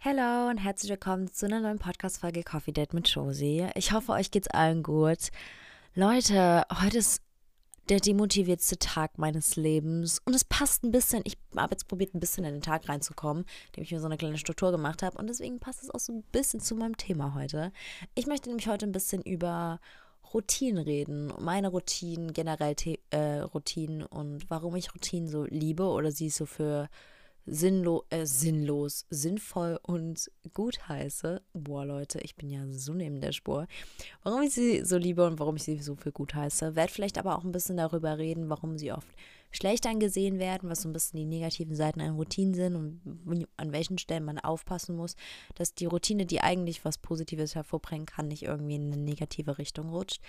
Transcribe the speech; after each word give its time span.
Hallo 0.00 0.48
und 0.48 0.58
herzlich 0.58 0.92
willkommen 0.92 1.32
zu 1.32 1.46
einer 1.46 1.58
neuen 1.58 1.80
Podcast-Folge 1.80 2.44
Coffee 2.44 2.70
Date 2.70 2.94
mit 2.94 3.08
Josie. 3.08 3.66
Ich 3.74 3.90
hoffe, 3.90 4.12
euch 4.12 4.30
geht's 4.30 4.46
allen 4.46 4.84
gut. 4.84 5.30
Leute, 5.96 6.64
heute 6.80 6.98
ist 6.98 7.20
der 7.88 7.98
demotivierteste 7.98 8.78
Tag 8.78 9.18
meines 9.18 9.56
Lebens 9.56 10.20
und 10.24 10.34
es 10.36 10.44
passt 10.44 10.84
ein 10.84 10.92
bisschen. 10.92 11.22
Ich 11.24 11.36
habe 11.56 11.72
jetzt 11.72 11.88
probiert, 11.88 12.14
ein 12.14 12.20
bisschen 12.20 12.44
in 12.44 12.54
den 12.54 12.62
Tag 12.62 12.88
reinzukommen, 12.88 13.44
indem 13.66 13.82
ich 13.82 13.90
mir 13.90 13.98
so 13.98 14.06
eine 14.06 14.16
kleine 14.16 14.38
Struktur 14.38 14.70
gemacht 14.70 15.02
habe 15.02 15.18
und 15.18 15.26
deswegen 15.26 15.58
passt 15.58 15.82
es 15.82 15.90
auch 15.90 15.98
so 15.98 16.12
ein 16.12 16.22
bisschen 16.30 16.60
zu 16.60 16.76
meinem 16.76 16.96
Thema 16.96 17.34
heute. 17.34 17.72
Ich 18.14 18.28
möchte 18.28 18.50
nämlich 18.50 18.68
heute 18.68 18.86
ein 18.86 18.92
bisschen 18.92 19.22
über 19.22 19.80
Routinen 20.32 20.84
reden, 20.84 21.32
meine 21.40 21.70
Routinen, 21.70 22.32
generell 22.32 22.76
äh, 23.10 23.40
Routinen 23.40 24.04
und 24.04 24.48
warum 24.48 24.76
ich 24.76 24.94
Routinen 24.94 25.28
so 25.28 25.42
liebe 25.42 25.88
oder 25.88 26.12
sie 26.12 26.30
so 26.30 26.46
für 26.46 26.88
sinnlo 27.50 28.04
äh, 28.10 28.26
sinnlos, 28.26 29.06
sinnvoll 29.10 29.78
und 29.82 30.30
gut 30.54 30.88
heiße. 30.88 31.42
Boah, 31.52 31.84
Leute, 31.84 32.20
ich 32.20 32.36
bin 32.36 32.50
ja 32.50 32.60
so 32.70 32.92
neben 32.92 33.20
der 33.20 33.32
Spur. 33.32 33.66
Warum 34.22 34.42
ich 34.42 34.54
sie 34.54 34.84
so 34.84 34.96
liebe 34.96 35.26
und 35.26 35.38
warum 35.38 35.56
ich 35.56 35.64
sie 35.64 35.78
so 35.78 35.96
für 35.96 36.12
gut 36.12 36.34
heiße. 36.34 36.76
Werd 36.76 36.90
vielleicht 36.90 37.18
aber 37.18 37.36
auch 37.36 37.44
ein 37.44 37.52
bisschen 37.52 37.76
darüber 37.76 38.18
reden, 38.18 38.48
warum 38.48 38.78
sie 38.78 38.92
oft 38.92 39.08
schlecht 39.50 39.86
angesehen 39.86 40.38
werden, 40.38 40.68
was 40.68 40.82
so 40.82 40.88
ein 40.88 40.92
bisschen 40.92 41.18
die 41.18 41.26
negativen 41.26 41.74
Seiten 41.74 42.00
an 42.00 42.16
Routinen 42.16 42.54
sind 42.54 42.76
und 42.76 43.48
an 43.56 43.72
welchen 43.72 43.98
Stellen 43.98 44.24
man 44.24 44.38
aufpassen 44.38 44.96
muss, 44.96 45.16
dass 45.54 45.74
die 45.74 45.86
Routine, 45.86 46.26
die 46.26 46.40
eigentlich 46.40 46.84
was 46.84 46.98
Positives 46.98 47.54
hervorbringen 47.54 48.06
kann, 48.06 48.28
nicht 48.28 48.42
irgendwie 48.42 48.76
in 48.76 48.92
eine 48.92 49.02
negative 49.02 49.58
Richtung 49.58 49.90
rutscht. 49.90 50.20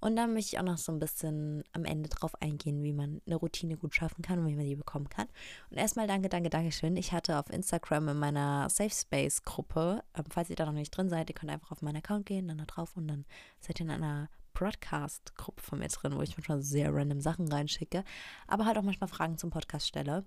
Und 0.00 0.16
dann 0.16 0.32
möchte 0.32 0.54
ich 0.54 0.60
auch 0.60 0.64
noch 0.64 0.78
so 0.78 0.92
ein 0.92 0.98
bisschen 0.98 1.64
am 1.72 1.84
Ende 1.84 2.08
drauf 2.08 2.40
eingehen, 2.40 2.82
wie 2.82 2.92
man 2.92 3.22
eine 3.26 3.36
Routine 3.36 3.76
gut 3.76 3.94
schaffen 3.94 4.22
kann 4.22 4.38
und 4.38 4.46
wie 4.46 4.56
man 4.56 4.66
die 4.66 4.76
bekommen 4.76 5.08
kann. 5.08 5.26
Und 5.70 5.78
erstmal 5.78 6.06
danke, 6.06 6.28
danke, 6.28 6.50
danke 6.50 6.72
schön. 6.72 6.96
Ich 6.96 7.12
hatte 7.12 7.38
auf 7.38 7.50
Instagram 7.50 8.08
in 8.08 8.18
meiner 8.18 8.68
Safe 8.68 8.90
Space 8.90 9.42
Gruppe, 9.42 10.02
ähm, 10.14 10.24
falls 10.28 10.50
ihr 10.50 10.56
da 10.56 10.66
noch 10.66 10.72
nicht 10.72 10.90
drin 10.90 11.08
seid, 11.08 11.30
ihr 11.30 11.34
könnt 11.34 11.50
einfach 11.50 11.72
auf 11.72 11.82
meinen 11.82 11.96
Account 11.96 12.26
gehen, 12.26 12.48
dann 12.48 12.58
da 12.58 12.64
drauf 12.64 12.96
und 12.96 13.08
dann 13.08 13.24
seid 13.60 13.80
ihr 13.80 13.86
in 13.86 13.92
einer 13.92 14.28
Broadcast-Gruppe 14.56 15.62
von 15.62 15.78
mir 15.78 15.88
drin, 15.88 16.16
wo 16.16 16.22
ich 16.22 16.36
manchmal 16.36 16.62
sehr 16.62 16.92
random 16.92 17.20
Sachen 17.20 17.52
reinschicke, 17.52 18.04
aber 18.46 18.64
halt 18.64 18.78
auch 18.78 18.82
manchmal 18.82 19.08
Fragen 19.08 19.36
zum 19.36 19.50
Podcast 19.50 19.86
stelle. 19.86 20.24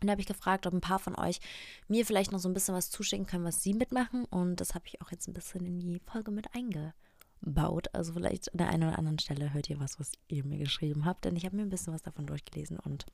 Und 0.00 0.08
da 0.08 0.12
habe 0.12 0.20
ich 0.20 0.26
gefragt, 0.26 0.66
ob 0.66 0.74
ein 0.74 0.80
paar 0.82 0.98
von 0.98 1.16
euch 1.16 1.40
mir 1.88 2.04
vielleicht 2.04 2.30
noch 2.30 2.38
so 2.38 2.48
ein 2.48 2.54
bisschen 2.54 2.74
was 2.74 2.90
zuschicken 2.90 3.26
können, 3.26 3.44
was 3.44 3.62
sie 3.62 3.72
mitmachen. 3.72 4.26
Und 4.26 4.56
das 4.56 4.74
habe 4.74 4.86
ich 4.86 5.00
auch 5.00 5.10
jetzt 5.10 5.28
ein 5.28 5.34
bisschen 5.34 5.64
in 5.64 5.78
die 5.78 6.00
Folge 6.04 6.30
mit 6.30 6.48
eingebaut. 6.54 7.88
Also 7.94 8.12
vielleicht 8.12 8.52
an 8.52 8.58
der 8.58 8.68
einen 8.68 8.88
oder 8.88 8.98
anderen 8.98 9.18
Stelle 9.18 9.54
hört 9.54 9.70
ihr 9.70 9.80
was, 9.80 9.98
was 9.98 10.12
ihr 10.28 10.44
mir 10.44 10.58
geschrieben 10.58 11.06
habt. 11.06 11.24
Denn 11.24 11.36
ich 11.36 11.46
habe 11.46 11.56
mir 11.56 11.62
ein 11.62 11.70
bisschen 11.70 11.94
was 11.94 12.02
davon 12.02 12.26
durchgelesen 12.26 12.78
und 12.80 13.06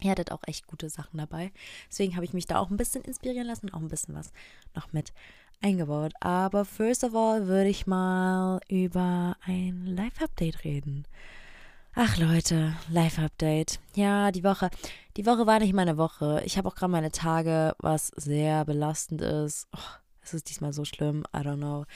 ihr 0.00 0.10
hattet 0.10 0.32
auch 0.32 0.42
echt 0.46 0.66
gute 0.66 0.90
Sachen 0.90 1.18
dabei. 1.18 1.52
Deswegen 1.88 2.14
habe 2.16 2.24
ich 2.26 2.34
mich 2.34 2.46
da 2.46 2.58
auch 2.58 2.70
ein 2.70 2.76
bisschen 2.76 3.04
inspirieren 3.04 3.46
lassen, 3.46 3.72
auch 3.72 3.80
ein 3.80 3.88
bisschen 3.88 4.14
was 4.14 4.32
noch 4.74 4.92
mit 4.92 5.12
eingebaut. 5.60 6.12
Aber 6.20 6.64
first 6.64 7.04
of 7.04 7.14
all 7.14 7.46
würde 7.46 7.68
ich 7.70 7.86
mal 7.86 8.60
über 8.68 9.36
ein 9.44 9.86
Live-Update 9.86 10.64
reden. 10.64 11.06
Ach 11.94 12.16
Leute, 12.16 12.74
Live-Update. 12.90 13.80
Ja, 13.94 14.30
die 14.30 14.44
Woche. 14.44 14.70
Die 15.16 15.26
Woche 15.26 15.46
war 15.46 15.58
nicht 15.58 15.74
meine 15.74 15.96
Woche. 15.96 16.42
Ich 16.44 16.56
habe 16.56 16.68
auch 16.68 16.74
gerade 16.74 16.92
meine 16.92 17.10
Tage, 17.10 17.74
was 17.78 18.12
sehr 18.14 18.64
belastend 18.64 19.20
ist. 19.20 19.66
Oh, 19.74 19.80
es 20.22 20.32
ist 20.34 20.48
diesmal 20.48 20.72
so 20.72 20.84
schlimm. 20.84 21.24
I 21.34 21.40
don't 21.40 21.56
know. 21.56 21.86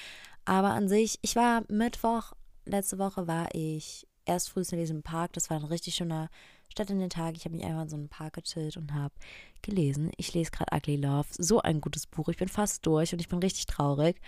Aber 0.45 0.71
an 0.71 0.89
sich, 0.89 1.19
ich 1.23 1.37
war 1.37 1.63
Mittwoch, 1.69 2.33
letzte 2.65 2.99
Woche 2.99 3.29
war 3.29 3.49
ich 3.55 4.09
erst 4.25 4.51
früh 4.51 4.65
in 4.73 4.79
diesem 4.79 5.03
Park. 5.03 5.35
Das 5.35 5.51
war 5.51 5.59
ein 5.59 5.65
richtig 5.65 5.95
schöner 5.95 6.29
Statt 6.73 6.89
in 6.89 7.01
den 7.01 7.11
Tag. 7.11 7.37
Ich 7.37 7.45
habe 7.45 7.55
mich 7.55 7.67
einfach 7.67 7.83
in 7.83 7.89
so 7.91 7.97
einem 7.97 8.09
Park 8.09 8.33
gechillt 8.33 8.79
und 8.79 8.95
habe 8.95 9.13
gelesen. 9.61 10.11
Ich 10.17 10.33
lese 10.33 10.51
gerade 10.51 10.75
Ugly 10.75 10.97
Love. 10.97 11.29
So 11.37 11.61
ein 11.61 11.83
gutes 11.83 12.07
Buch. 12.07 12.31
Ich 12.31 12.39
bin 12.39 12.49
fast 12.49 12.87
durch 12.87 13.13
und 13.13 13.21
ich 13.21 13.29
bin 13.29 13.41
richtig 13.41 13.67
traurig. 13.67 14.19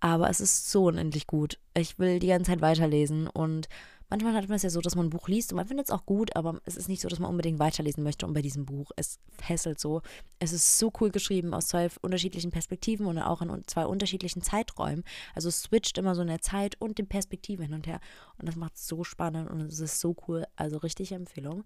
Aber 0.00 0.28
es 0.28 0.38
ist 0.38 0.70
so 0.70 0.84
unendlich 0.84 1.26
gut. 1.26 1.58
Ich 1.72 1.98
will 1.98 2.18
die 2.18 2.26
ganze 2.26 2.50
Zeit 2.50 2.60
weiterlesen 2.60 3.26
und 3.26 3.70
manchmal 4.14 4.34
hat 4.34 4.48
man 4.48 4.54
es 4.54 4.62
ja 4.62 4.70
so, 4.70 4.80
dass 4.80 4.94
man 4.94 5.06
ein 5.06 5.10
Buch 5.10 5.26
liest 5.26 5.52
und 5.52 5.56
man 5.56 5.66
findet 5.66 5.88
es 5.88 5.90
auch 5.90 6.06
gut, 6.06 6.36
aber 6.36 6.60
es 6.66 6.76
ist 6.76 6.88
nicht 6.88 7.02
so, 7.02 7.08
dass 7.08 7.18
man 7.18 7.28
unbedingt 7.28 7.58
weiterlesen 7.58 8.04
möchte. 8.04 8.26
Und 8.26 8.32
bei 8.32 8.42
diesem 8.42 8.64
Buch, 8.64 8.92
es 8.94 9.18
fesselt 9.38 9.80
so. 9.80 10.02
Es 10.38 10.52
ist 10.52 10.78
so 10.78 10.92
cool 11.00 11.10
geschrieben 11.10 11.52
aus 11.52 11.66
zwei 11.66 11.88
unterschiedlichen 12.00 12.52
Perspektiven 12.52 13.06
und 13.06 13.18
auch 13.18 13.42
in 13.42 13.50
zwei 13.66 13.86
unterschiedlichen 13.86 14.40
Zeiträumen. 14.40 15.02
Also 15.34 15.48
es 15.48 15.62
switcht 15.62 15.98
immer 15.98 16.14
so 16.14 16.22
in 16.22 16.28
der 16.28 16.40
Zeit 16.40 16.80
und 16.80 16.98
den 16.98 17.08
Perspektiven 17.08 17.64
hin 17.64 17.74
und 17.74 17.88
her. 17.88 17.98
Und 18.38 18.46
das 18.46 18.54
macht 18.54 18.76
es 18.76 18.86
so 18.86 19.02
spannend 19.02 19.50
und 19.50 19.60
es 19.62 19.80
ist 19.80 19.98
so 19.98 20.14
cool. 20.28 20.46
Also 20.54 20.76
richtige 20.76 21.16
Empfehlung. 21.16 21.64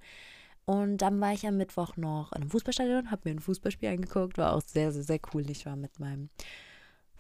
Und 0.65 0.99
dann 0.99 1.21
war 1.21 1.35
ich 1.35 1.47
am 1.47 1.59
Mittwoch 1.59 1.99
noch 1.99 2.33
in 2.33 2.43
einem 2.43 2.51
Fußballstadion, 2.51 3.11
habe 3.11 3.29
mir 3.29 3.37
ein 3.37 3.41
Fußballspiel 3.41 3.91
angeguckt, 3.91 4.39
war 4.39 4.55
auch 4.55 4.63
sehr, 4.63 4.91
sehr, 4.93 5.03
sehr 5.03 5.21
cool. 5.35 5.51
Ich 5.51 5.67
war 5.67 5.77
mit 5.77 6.01
meinem 6.01 6.31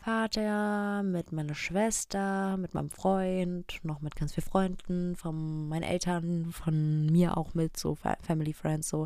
Vater, 0.08 1.02
mit 1.02 1.32
meiner 1.32 1.54
Schwester, 1.54 2.56
mit 2.56 2.72
meinem 2.72 2.88
Freund, 2.88 3.78
noch 3.82 4.00
mit 4.00 4.16
ganz 4.16 4.32
vielen 4.32 4.46
Freunden, 4.46 5.16
von 5.16 5.68
meinen 5.68 5.82
Eltern, 5.82 6.50
von 6.50 7.04
mir 7.12 7.36
auch 7.36 7.52
mit, 7.52 7.76
so 7.76 7.94
Family 7.94 8.54
Friends, 8.54 8.88
so. 8.88 9.04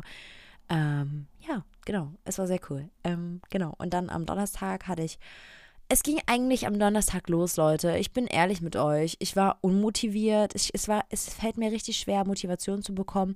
Ähm, 0.69 1.27
ja, 1.45 1.65
genau, 1.83 2.13
es 2.23 2.37
war 2.37 2.47
sehr 2.47 2.61
cool. 2.69 2.87
Ähm, 3.03 3.41
genau, 3.49 3.75
und 3.79 3.93
dann 3.93 4.09
am 4.09 4.25
Donnerstag 4.25 4.87
hatte 4.87 5.03
ich. 5.03 5.19
Es 5.89 6.03
ging 6.03 6.21
eigentlich 6.25 6.67
am 6.67 6.79
Donnerstag 6.79 7.27
los, 7.27 7.57
Leute. 7.57 7.97
Ich 7.97 8.13
bin 8.13 8.25
ehrlich 8.25 8.61
mit 8.61 8.77
euch. 8.77 9.17
Ich 9.19 9.35
war 9.35 9.57
unmotiviert. 9.59 10.55
Ich, 10.55 10.69
es, 10.73 10.87
war, 10.87 11.03
es 11.09 11.27
fällt 11.27 11.57
mir 11.57 11.73
richtig 11.73 11.97
schwer, 11.97 12.25
Motivation 12.25 12.81
zu 12.81 12.95
bekommen. 12.95 13.35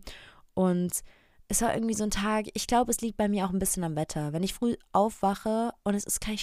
Und 0.54 1.04
es 1.50 1.62
war 1.62 1.74
irgendwie 1.74 1.96
so 1.96 2.06
ein 2.06 2.12
Tag, 2.12 2.46
ich 2.54 2.66
glaube, 2.66 2.92
es 2.92 3.02
liegt 3.02 3.18
bei 3.18 3.28
mir 3.28 3.46
auch 3.46 3.52
ein 3.52 3.60
bisschen 3.60 3.84
am 3.84 3.98
Wetter. 3.98 4.32
Wenn 4.32 4.44
ich 4.44 4.54
früh 4.54 4.78
aufwache 4.94 5.74
und 5.84 5.96
es 5.96 6.06
ist 6.06 6.22
kein 6.22 6.38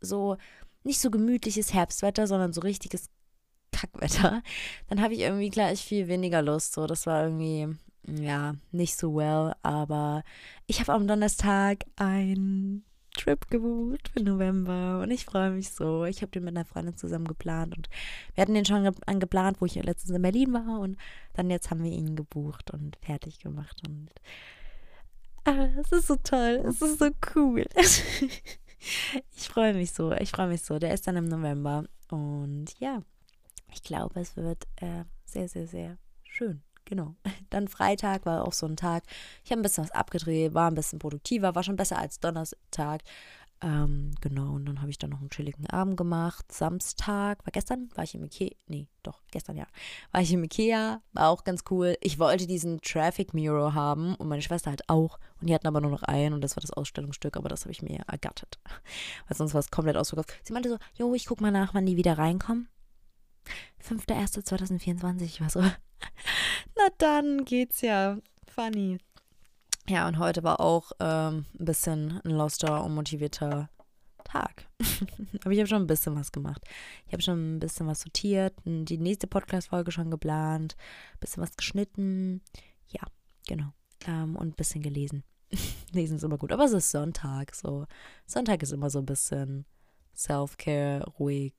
so 0.00 0.38
nicht 0.84 1.00
so 1.00 1.10
gemütliches 1.10 1.74
Herbstwetter, 1.74 2.26
sondern 2.26 2.52
so 2.52 2.60
richtiges 2.60 3.08
Kackwetter, 3.72 4.42
dann 4.88 5.00
habe 5.00 5.14
ich 5.14 5.20
irgendwie 5.20 5.50
gleich 5.50 5.84
viel 5.84 6.08
weniger 6.08 6.42
Lust. 6.42 6.74
So, 6.74 6.86
das 6.86 7.06
war 7.06 7.24
irgendwie, 7.24 7.68
ja, 8.06 8.54
nicht 8.72 8.96
so 8.96 9.14
well. 9.14 9.54
Aber 9.62 10.22
ich 10.66 10.80
habe 10.80 10.92
am 10.92 11.06
Donnerstag 11.06 11.84
ein 11.96 12.84
Trip 13.16 13.48
gebucht 13.48 14.08
für 14.08 14.22
November 14.22 15.00
und 15.02 15.10
ich 15.10 15.24
freue 15.24 15.50
mich 15.50 15.70
so. 15.70 16.04
Ich 16.04 16.22
habe 16.22 16.30
den 16.30 16.44
mit 16.44 16.56
einer 16.56 16.64
Freundin 16.64 16.96
zusammen 16.96 17.26
geplant 17.26 17.76
und 17.76 17.88
wir 18.34 18.42
hatten 18.42 18.54
den 18.54 18.64
schon 18.64 18.86
angeplant, 19.06 19.60
wo 19.60 19.66
ich 19.66 19.74
letztens 19.74 20.14
in 20.14 20.22
Berlin 20.22 20.52
war 20.52 20.80
und 20.80 20.96
dann 21.34 21.50
jetzt 21.50 21.70
haben 21.70 21.82
wir 21.82 21.90
ihn 21.90 22.16
gebucht 22.16 22.70
und 22.70 22.96
fertig 23.02 23.40
gemacht 23.40 23.82
und 23.86 24.10
ah, 25.44 25.68
es 25.80 25.90
ist 25.92 26.06
so 26.06 26.16
toll, 26.16 26.62
es 26.64 26.80
ist 26.80 26.98
so 26.98 27.10
cool. 27.34 27.66
ich 29.36 29.48
freue 29.48 29.74
mich 29.74 29.92
so, 29.92 30.12
ich 30.12 30.30
freue 30.30 30.48
mich 30.48 30.62
so. 30.62 30.78
Der 30.78 30.94
ist 30.94 31.06
dann 31.06 31.16
im 31.16 31.28
November 31.28 31.84
und 32.10 32.66
ja, 32.78 33.02
ich 33.72 33.82
glaube, 33.82 34.20
es 34.20 34.36
wird 34.36 34.64
äh, 34.76 35.04
sehr, 35.24 35.48
sehr, 35.48 35.66
sehr 35.66 35.98
schön. 36.22 36.62
Genau. 36.84 37.14
Dann 37.50 37.68
Freitag 37.68 38.26
war 38.26 38.44
auch 38.44 38.52
so 38.52 38.66
ein 38.66 38.76
Tag. 38.76 39.04
Ich 39.44 39.52
habe 39.52 39.60
ein 39.60 39.62
bisschen 39.62 39.84
was 39.84 39.92
abgedreht, 39.92 40.54
war 40.54 40.68
ein 40.68 40.74
bisschen 40.74 40.98
produktiver, 40.98 41.54
war 41.54 41.62
schon 41.62 41.76
besser 41.76 41.98
als 41.98 42.18
Donnerstag. 42.18 43.02
Ähm, 43.62 44.12
genau, 44.22 44.54
und 44.54 44.64
dann 44.64 44.80
habe 44.80 44.90
ich 44.90 44.98
dann 44.98 45.10
noch 45.10 45.20
einen 45.20 45.28
chilligen 45.28 45.66
Abend 45.66 45.98
gemacht. 45.98 46.50
Samstag, 46.50 47.44
war 47.44 47.52
gestern, 47.52 47.90
war 47.94 48.04
ich 48.04 48.14
im 48.14 48.24
Ikea, 48.24 48.56
nee, 48.68 48.88
doch, 49.02 49.20
gestern 49.30 49.58
ja, 49.58 49.66
war 50.12 50.22
ich 50.22 50.32
im 50.32 50.42
Ikea, 50.44 51.02
war 51.12 51.28
auch 51.28 51.44
ganz 51.44 51.64
cool. 51.70 51.96
Ich 52.00 52.18
wollte 52.18 52.46
diesen 52.46 52.80
Traffic 52.80 53.34
Mirror 53.34 53.74
haben 53.74 54.14
und 54.14 54.28
meine 54.28 54.40
Schwester 54.40 54.70
halt 54.70 54.88
auch. 54.88 55.18
Und 55.40 55.50
die 55.50 55.54
hatten 55.54 55.66
aber 55.66 55.82
nur 55.82 55.90
noch 55.90 56.02
einen 56.02 56.34
und 56.34 56.40
das 56.40 56.56
war 56.56 56.62
das 56.62 56.70
Ausstellungsstück, 56.70 57.36
aber 57.36 57.50
das 57.50 57.62
habe 57.62 57.72
ich 57.72 57.82
mir 57.82 58.00
ergattert. 58.06 58.58
Weil 59.28 59.36
sonst 59.36 59.52
war 59.52 59.60
es 59.60 59.70
komplett 59.70 59.98
ausverkauft. 59.98 60.34
Sie 60.42 60.54
meinte 60.54 60.70
so, 60.70 60.78
jo, 60.94 61.14
ich 61.14 61.26
guck 61.26 61.42
mal 61.42 61.50
nach, 61.50 61.74
wann 61.74 61.84
die 61.84 61.96
wieder 61.96 62.16
reinkommen. 62.16 62.68
5.1.2024, 63.86 65.22
ich 65.22 65.40
war 65.40 65.50
so, 65.50 65.60
na 66.76 66.88
dann 66.96 67.44
geht's 67.44 67.82
ja. 67.82 68.18
Funny. 68.46 68.98
Ja, 69.90 70.06
und 70.06 70.20
heute 70.20 70.44
war 70.44 70.60
auch 70.60 70.92
ähm, 71.00 71.46
ein 71.58 71.64
bisschen 71.64 72.20
ein 72.24 72.30
loster, 72.30 72.84
unmotivierter 72.84 73.70
Tag. 74.22 74.68
Aber 75.44 75.50
ich 75.50 75.58
habe 75.58 75.66
schon 75.66 75.82
ein 75.82 75.88
bisschen 75.88 76.14
was 76.14 76.30
gemacht. 76.30 76.62
Ich 77.08 77.12
habe 77.12 77.24
schon 77.24 77.56
ein 77.56 77.58
bisschen 77.58 77.88
was 77.88 78.02
sortiert, 78.02 78.54
die 78.64 78.98
nächste 78.98 79.26
Podcast-Folge 79.26 79.90
schon 79.90 80.12
geplant, 80.12 80.76
ein 81.14 81.18
bisschen 81.18 81.42
was 81.42 81.56
geschnitten. 81.56 82.40
Ja, 82.86 83.00
genau. 83.48 83.72
Ähm, 84.06 84.36
und 84.36 84.50
ein 84.50 84.54
bisschen 84.54 84.80
gelesen. 84.80 85.24
Lesen 85.90 86.18
ist 86.18 86.22
immer 86.22 86.38
gut. 86.38 86.52
Aber 86.52 86.66
es 86.66 86.72
ist 86.72 86.92
Sonntag, 86.92 87.52
so. 87.56 87.84
Sonntag 88.26 88.62
ist 88.62 88.70
immer 88.70 88.90
so 88.90 89.00
ein 89.00 89.06
bisschen 89.06 89.66
Self-Care, 90.14 91.04
ruhig, 91.18 91.54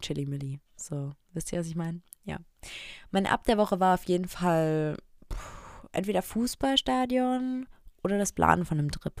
chilly-milly. 0.00 0.60
So, 0.76 1.10
wisst 1.32 1.52
ihr, 1.52 1.58
was 1.58 1.66
ich 1.66 1.74
meine? 1.74 2.02
Ja. 2.22 2.38
Mein 3.10 3.26
Ab 3.26 3.42
der 3.46 3.58
Woche 3.58 3.80
war 3.80 3.94
auf 3.94 4.04
jeden 4.04 4.28
Fall 4.28 4.96
entweder 5.92 6.22
Fußballstadion 6.22 7.66
oder 8.02 8.18
das 8.18 8.32
Planen 8.32 8.64
von 8.64 8.78
einem 8.78 8.90
Trip. 8.90 9.14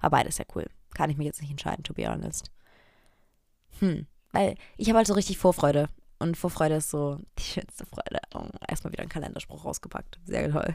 War 0.00 0.10
beides 0.10 0.36
sehr 0.36 0.46
cool. 0.54 0.66
Kann 0.94 1.10
ich 1.10 1.16
mich 1.16 1.26
jetzt 1.26 1.40
nicht 1.40 1.50
entscheiden, 1.50 1.84
to 1.84 1.94
be 1.94 2.08
honest. 2.08 2.50
Hm. 3.80 4.06
Weil 4.32 4.56
ich 4.76 4.88
habe 4.88 4.98
halt 4.98 5.06
so 5.06 5.14
richtig 5.14 5.38
Vorfreude. 5.38 5.88
Und 6.18 6.36
Vorfreude 6.36 6.76
ist 6.76 6.90
so 6.90 7.18
die 7.38 7.42
schönste 7.42 7.84
Freude. 7.84 8.20
Oh, 8.34 8.46
erstmal 8.68 8.92
wieder 8.92 9.02
einen 9.02 9.10
Kalenderspruch 9.10 9.64
rausgepackt. 9.64 10.18
Sehr 10.24 10.50
toll. 10.50 10.74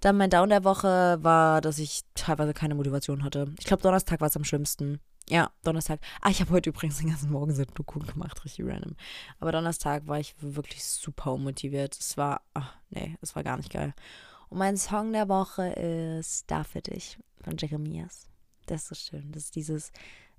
Dann 0.00 0.16
mein 0.16 0.30
Down 0.30 0.48
der 0.48 0.64
Woche 0.64 1.18
war, 1.20 1.60
dass 1.60 1.78
ich 1.78 2.02
teilweise 2.14 2.54
keine 2.54 2.74
Motivation 2.74 3.22
hatte. 3.22 3.52
Ich 3.58 3.66
glaube, 3.66 3.82
Donnerstag 3.82 4.20
war 4.20 4.28
es 4.28 4.36
am 4.36 4.44
schlimmsten. 4.44 5.00
Ja, 5.28 5.50
Donnerstag. 5.62 6.00
Ah, 6.22 6.30
ich 6.30 6.40
habe 6.40 6.52
heute 6.52 6.70
übrigens 6.70 6.98
den 6.98 7.10
ganzen 7.10 7.30
Morgen 7.30 7.54
Doku 7.74 7.98
gemacht, 7.98 8.42
richtig 8.44 8.64
random. 8.64 8.96
Aber 9.40 9.52
Donnerstag 9.52 10.06
war 10.06 10.18
ich 10.18 10.34
wirklich 10.40 10.82
super 10.84 11.34
unmotiviert. 11.34 11.98
Es 11.98 12.16
war, 12.16 12.40
ach 12.54 12.74
nee, 12.88 13.18
es 13.20 13.36
war 13.36 13.44
gar 13.44 13.58
nicht 13.58 13.70
geil. 13.70 13.92
Und 14.50 14.58
mein 14.58 14.76
Song 14.76 15.12
der 15.12 15.28
Woche 15.28 15.68
ist 15.68 16.50
Da 16.50 16.64
für 16.64 16.80
dich 16.80 17.18
von 17.42 17.56
Jeremias. 17.56 18.28
Das 18.66 18.82
ist 18.82 18.88
so 18.88 18.94
schön. 18.94 19.32
Das 19.32 19.44
ist 19.44 19.56
dieses 19.56 19.92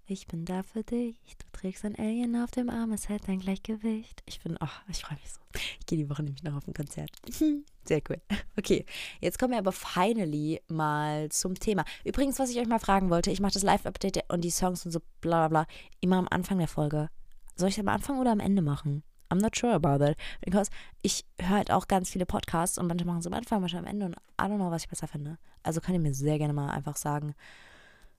Ich 0.06 0.28
bin 0.28 0.46
da 0.46 0.64
für 0.64 0.84
dich. 0.84 1.18
Du 1.38 1.46
trägst 1.52 1.86
ein 1.86 1.96
Alien 1.96 2.36
auf 2.36 2.52
dem 2.52 2.70
Arm, 2.70 2.92
es 2.92 3.10
hält 3.10 3.28
dein 3.28 3.40
Gleichgewicht. 3.40 4.24
Ich 4.26 4.42
bin, 4.42 4.58
ach, 4.60 4.82
ich 4.88 5.04
freue 5.04 5.18
mich 5.20 5.32
so. 5.32 5.40
Ich 5.80 5.86
gehe 5.86 5.98
die 5.98 6.10
Woche 6.10 6.24
nämlich 6.24 6.44
noch 6.44 6.56
auf 6.56 6.68
ein 6.68 6.74
Konzert. 6.74 7.12
Sehr 7.86 8.02
cool. 8.10 8.20
Okay, 8.58 8.86
jetzt 9.20 9.40
kommen 9.40 9.52
wir 9.52 9.60
aber 9.60 9.72
finally 9.72 10.62
mal 10.68 11.30
zum 11.30 11.56
Thema. 11.56 11.86
Übrigens, 12.04 12.40
was 12.40 12.50
ich 12.50 12.60
euch 12.60 12.68
mal 12.68 12.80
fragen 12.80 13.10
wollte, 13.10 13.32
ich 13.32 13.40
mache 13.40 13.54
das 13.54 13.64
Live-Update 13.64 14.32
und 14.32 14.42
die 14.42 14.52
Songs 14.52 14.86
und 14.86 14.92
so 14.92 15.00
bla 15.22 15.48
bla 15.48 15.64
bla 15.64 15.74
immer 16.02 16.18
am 16.18 16.28
Anfang 16.30 16.58
der 16.58 16.68
Folge. 16.68 17.10
Soll 17.56 17.70
ich 17.70 17.76
das 17.76 17.86
am 17.86 17.94
Anfang 17.94 18.20
oder 18.20 18.32
am 18.32 18.40
Ende 18.40 18.62
machen? 18.62 19.04
I'm 19.30 19.40
not 19.40 19.56
sure 19.56 19.74
about 19.74 20.04
that. 20.04 20.18
Because 20.42 20.70
ich 21.02 21.26
höre 21.40 21.50
halt 21.50 21.72
auch 21.72 21.88
ganz 21.88 22.10
viele 22.10 22.26
Podcasts 22.26 22.78
und 22.78 22.88
manche 22.88 23.06
machen 23.06 23.20
es 23.20 23.28
am 23.28 23.34
Anfang, 23.34 23.62
manche 23.62 23.78
am 23.78 23.86
Ende 23.86 24.06
und 24.08 24.16
I 24.40 24.44
don't 24.44 24.56
know, 24.56 24.72
was 24.72 24.84
ich 24.84 24.90
besser 24.90 25.08
finde. 25.08 25.38
Also 25.64 25.82
könnt 25.82 25.96
ihr 25.96 26.02
mir 26.02 26.14
sehr 26.14 26.38
gerne 26.38 26.54
mal 26.54 26.70
einfach 26.70 26.96
sagen, 26.96 27.36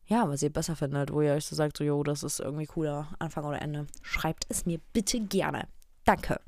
ja, 0.06 0.28
was 0.28 0.42
ihr 0.42 0.50
besser 0.50 0.76
findet, 0.76 1.12
wo 1.12 1.22
ihr 1.22 1.32
euch 1.32 1.46
so 1.46 1.54
sagt, 1.54 1.76
so, 1.76 1.84
yo, 1.84 2.02
das 2.02 2.22
ist 2.22 2.40
irgendwie 2.40 2.66
cooler, 2.66 3.08
Anfang 3.18 3.44
oder 3.44 3.62
Ende. 3.62 3.86
Schreibt 4.02 4.44
es 4.48 4.66
mir 4.66 4.80
bitte 4.92 5.20
gerne. 5.20 5.68
Danke. 6.04 6.40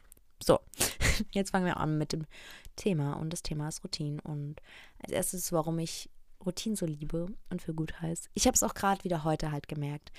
So, 0.43 0.59
jetzt 1.31 1.51
fangen 1.51 1.67
wir 1.67 1.77
an 1.77 1.99
mit 1.99 2.13
dem 2.13 2.27
Thema 2.75 3.15
und 3.15 3.31
das 3.31 3.43
Thema 3.43 3.69
ist 3.69 3.85
Routine 3.85 4.21
und 4.23 4.57
als 5.01 5.13
erstes, 5.13 5.53
warum 5.53 5.79
ich 5.79 6.11
Routine 6.45 6.77
so 6.77 6.87
liebe 6.87 7.27
und 7.51 7.63
für 7.63 7.75
gut 7.75 8.01
heißt. 8.01 8.29
Ich 8.35 8.47
habe 8.47 8.55
es 8.55 8.63
auch 8.63 8.75
gerade 8.75 9.05
wieder 9.05 9.25
heute 9.25 9.53
halt 9.53 9.69
gemerkt 9.69 10.13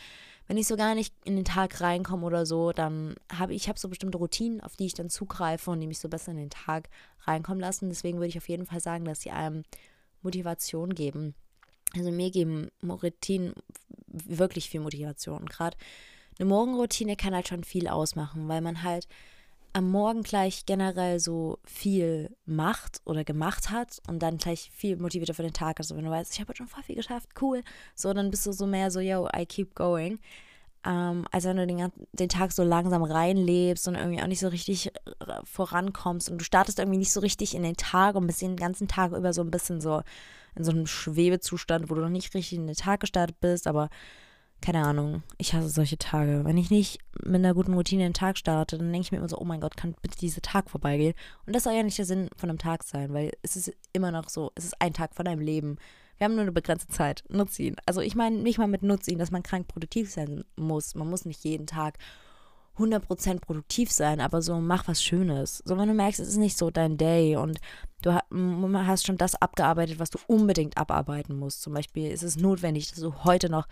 wenn 0.48 0.58
ich 0.58 0.68
so 0.68 0.75
gar 0.75 0.94
nicht 0.96 1.14
in 1.24 1.36
den 1.36 1.46
Tag 1.46 1.80
reinkomme 1.80 2.25
oder 2.25 2.46
so, 2.46 2.72
dann 2.72 3.16
habe 3.31 3.54
ich 3.54 3.70
habe 3.70 3.80
so 3.80 3.88
bestimmte 3.88 4.18
Routinen, 4.18 4.62
auf 4.62 4.75
die 4.75 4.86
ich 4.86 4.94
dann 4.94 5.10
zugreife 5.10 5.72
und 5.72 5.80
die 5.80 5.88
mich 5.88 6.00
so 6.00 6.10
besser 6.10 6.31
in 6.31 6.38
den 6.38 6.50
Tag 6.50 6.90
reinkommen 7.22 7.62
lassen. 7.62 7.90
Deswegen 7.90 8.18
würde 8.18 8.30
ich 8.30 8.38
auf 8.38 8.50
jeden 8.50 8.66
Fall 8.66 8.81
sagen, 8.81 9.06
dass 9.06 9.22
sie 9.22 9.31
einem 9.31 9.64
Motivation 10.22 10.94
geben. 10.94 11.34
Also 11.96 12.12
mir 12.12 12.31
geben 12.31 12.69
Routinen 12.84 13.54
wirklich 14.08 14.69
viel 14.69 14.81
Motivation. 14.81 15.46
Gerade 15.46 15.78
eine 16.40 16.50
Morgenroutine 16.50 17.16
kann 17.16 17.36
halt 17.36 17.48
schon 17.48 17.64
viel 17.64 17.88
ausmachen, 17.88 18.48
weil 18.48 18.62
man 18.62 18.84
halt 18.84 19.08
am 19.74 19.90
Morgen 19.90 20.22
gleich 20.22 20.66
generell 20.66 21.20
so 21.20 21.58
viel 21.66 22.36
macht 22.46 23.02
oder 23.06 23.24
gemacht 23.24 23.72
hat 23.72 24.02
und 24.08 24.20
dann 24.20 24.38
gleich 24.38 24.72
viel 24.74 24.98
motivierter 24.98 25.34
für 25.34 25.44
den 25.44 25.54
Tag. 25.54 25.80
Also 25.80 25.98
wenn 25.98 26.06
du 26.06 26.12
weißt, 26.12 26.34
ich 26.34 26.40
habe 26.40 26.56
schon 26.56 26.68
voll 26.68 26.84
viel 26.84 26.96
geschafft, 26.96 27.30
cool. 27.42 27.64
So, 27.96 28.14
dann 28.14 28.30
bist 28.30 28.46
du 28.46 28.52
so 28.52 28.68
mehr 28.68 28.92
so, 28.92 29.00
yo, 29.00 29.28
I 29.36 29.46
keep 29.46 29.74
going. 29.75 30.20
Ähm, 30.86 31.25
als 31.31 31.46
wenn 31.46 31.58
du 31.58 31.66
den, 31.66 31.92
den 32.12 32.30
Tag 32.30 32.52
so 32.52 32.64
langsam 32.64 33.04
reinlebst 33.04 33.88
und 33.88 33.96
irgendwie 33.96 34.22
auch 34.22 34.28
nicht 34.28 34.42
so 34.42 34.50
richtig 34.50 34.88
äh, 34.88 34.92
vorankommst 35.44 36.30
und 36.30 36.40
du 36.40 36.44
startest 36.44 36.78
irgendwie 36.78 37.00
nicht 37.00 37.14
so 37.14 37.22
richtig 37.22 37.56
in 37.56 37.64
den 37.64 37.78
Tag 37.78 38.16
und 38.16 38.28
bist 38.28 38.42
den 38.42 38.58
ganzen 38.58 38.88
Tag 38.88 39.14
über 39.14 39.34
so 39.34 39.42
ein 39.42 39.52
bisschen 39.52 39.81
so 39.81 40.04
in 40.56 40.64
so 40.64 40.72
einem 40.72 40.86
Schwebezustand, 40.86 41.90
wo 41.90 41.96
du 41.96 42.02
noch 42.02 42.10
nicht 42.10 42.34
richtig 42.36 42.60
in 42.60 42.68
den 42.68 42.76
Tag 42.76 43.00
gestartet 43.00 43.40
bist, 43.40 43.66
aber 43.66 43.90
keine 44.63 44.86
Ahnung, 44.86 45.24
ich 45.38 45.54
hasse 45.54 45.68
solche 45.68 45.98
Tage. 45.98 46.45
Wenn 46.45 46.57
ich 46.57 46.71
nicht 46.71 47.00
mit 47.21 47.36
einer 47.36 47.54
guten 47.54 47.74
Routine 47.74 48.04
den 48.04 48.13
Tag 48.13 48.38
starte, 48.38 48.77
dann 48.77 48.94
denke 48.94 49.06
ich 49.06 49.12
mir 49.12 49.18
immer 49.18 49.27
so, 49.27 49.38
oh 49.38 49.44
mein 49.44 49.60
Gott, 49.60 49.75
kann 49.75 49.94
bitte 50.01 50.18
dieser 50.18 50.42
Tag 50.42 50.69
vorbeigehen? 50.69 51.15
Und 51.45 51.54
das 51.54 51.63
soll 51.63 51.74
ja 51.74 51.83
nicht 51.83 51.98
der 51.98 52.06
Sinn 52.06 52.30
von 52.38 52.50
einem 52.50 52.60
Tag 52.60 52.83
sein, 52.86 53.13
weil 53.13 53.33
es 53.42 53.57
ist 53.57 53.74
immer 53.92 54.12
noch 54.12 54.30
so, 54.30 54.54
es 54.56 54.63
ist 54.63 54.81
ein 54.81 54.94
Tag 54.94 55.15
von 55.15 55.25
deinem 55.25 55.42
Leben. 55.42 55.77
Wir 56.18 56.25
haben 56.25 56.36
nur 56.36 56.44
eine 56.44 56.54
begrenzte 56.54 56.88
Zeit. 56.88 57.25
Nutz 57.27 57.60
ihn. 57.60 57.75
Also 57.86 58.00
ich 58.00 58.15
meine 58.15 58.38
nicht 58.38 58.57
mal 58.57 58.68
mit 58.68 58.83
Nutz 58.83 59.10
ihn, 59.10 59.19
dass 59.19 59.31
man 59.31 59.44
krank 59.44 59.68
produktiv 59.68 60.10
sein 60.10 60.45
muss. 60.56 60.95
Man 60.95 61.09
muss 61.09 61.25
nicht 61.25 61.44
jeden 61.44 61.68
Tag 61.68 61.98
100% 62.77 63.42
produktiv 63.42 63.92
sein, 63.92 64.21
aber 64.21 64.42
so 64.42 64.62
mach 64.62 64.88
was 64.88 65.04
Schönes. 65.04 65.62
So 65.66 65.77
wenn 65.77 65.89
du 65.89 65.94
merkst, 65.94 66.21
es 66.21 66.30
ist 66.30 66.38
nicht 66.38 66.57
so 66.57 66.71
dein 66.71 66.98
Day 66.98 67.36
und 67.36 67.59
du 68.01 68.13
hast 68.13 69.06
schon 69.06 69.18
das 69.18 69.36
abgearbeitet, 69.36 70.00
was 70.00 70.09
du 70.09 70.19
unbedingt 70.27 70.77
abarbeiten 70.77 71.36
musst. 71.38 71.62
Zum 71.63 71.74
Beispiel 71.74 72.09
ist 72.09 72.24
es 72.24 72.38
notwendig, 72.38 72.89
dass 72.89 73.00
du 73.00 73.25
heute 73.25 73.50
noch 73.50 73.68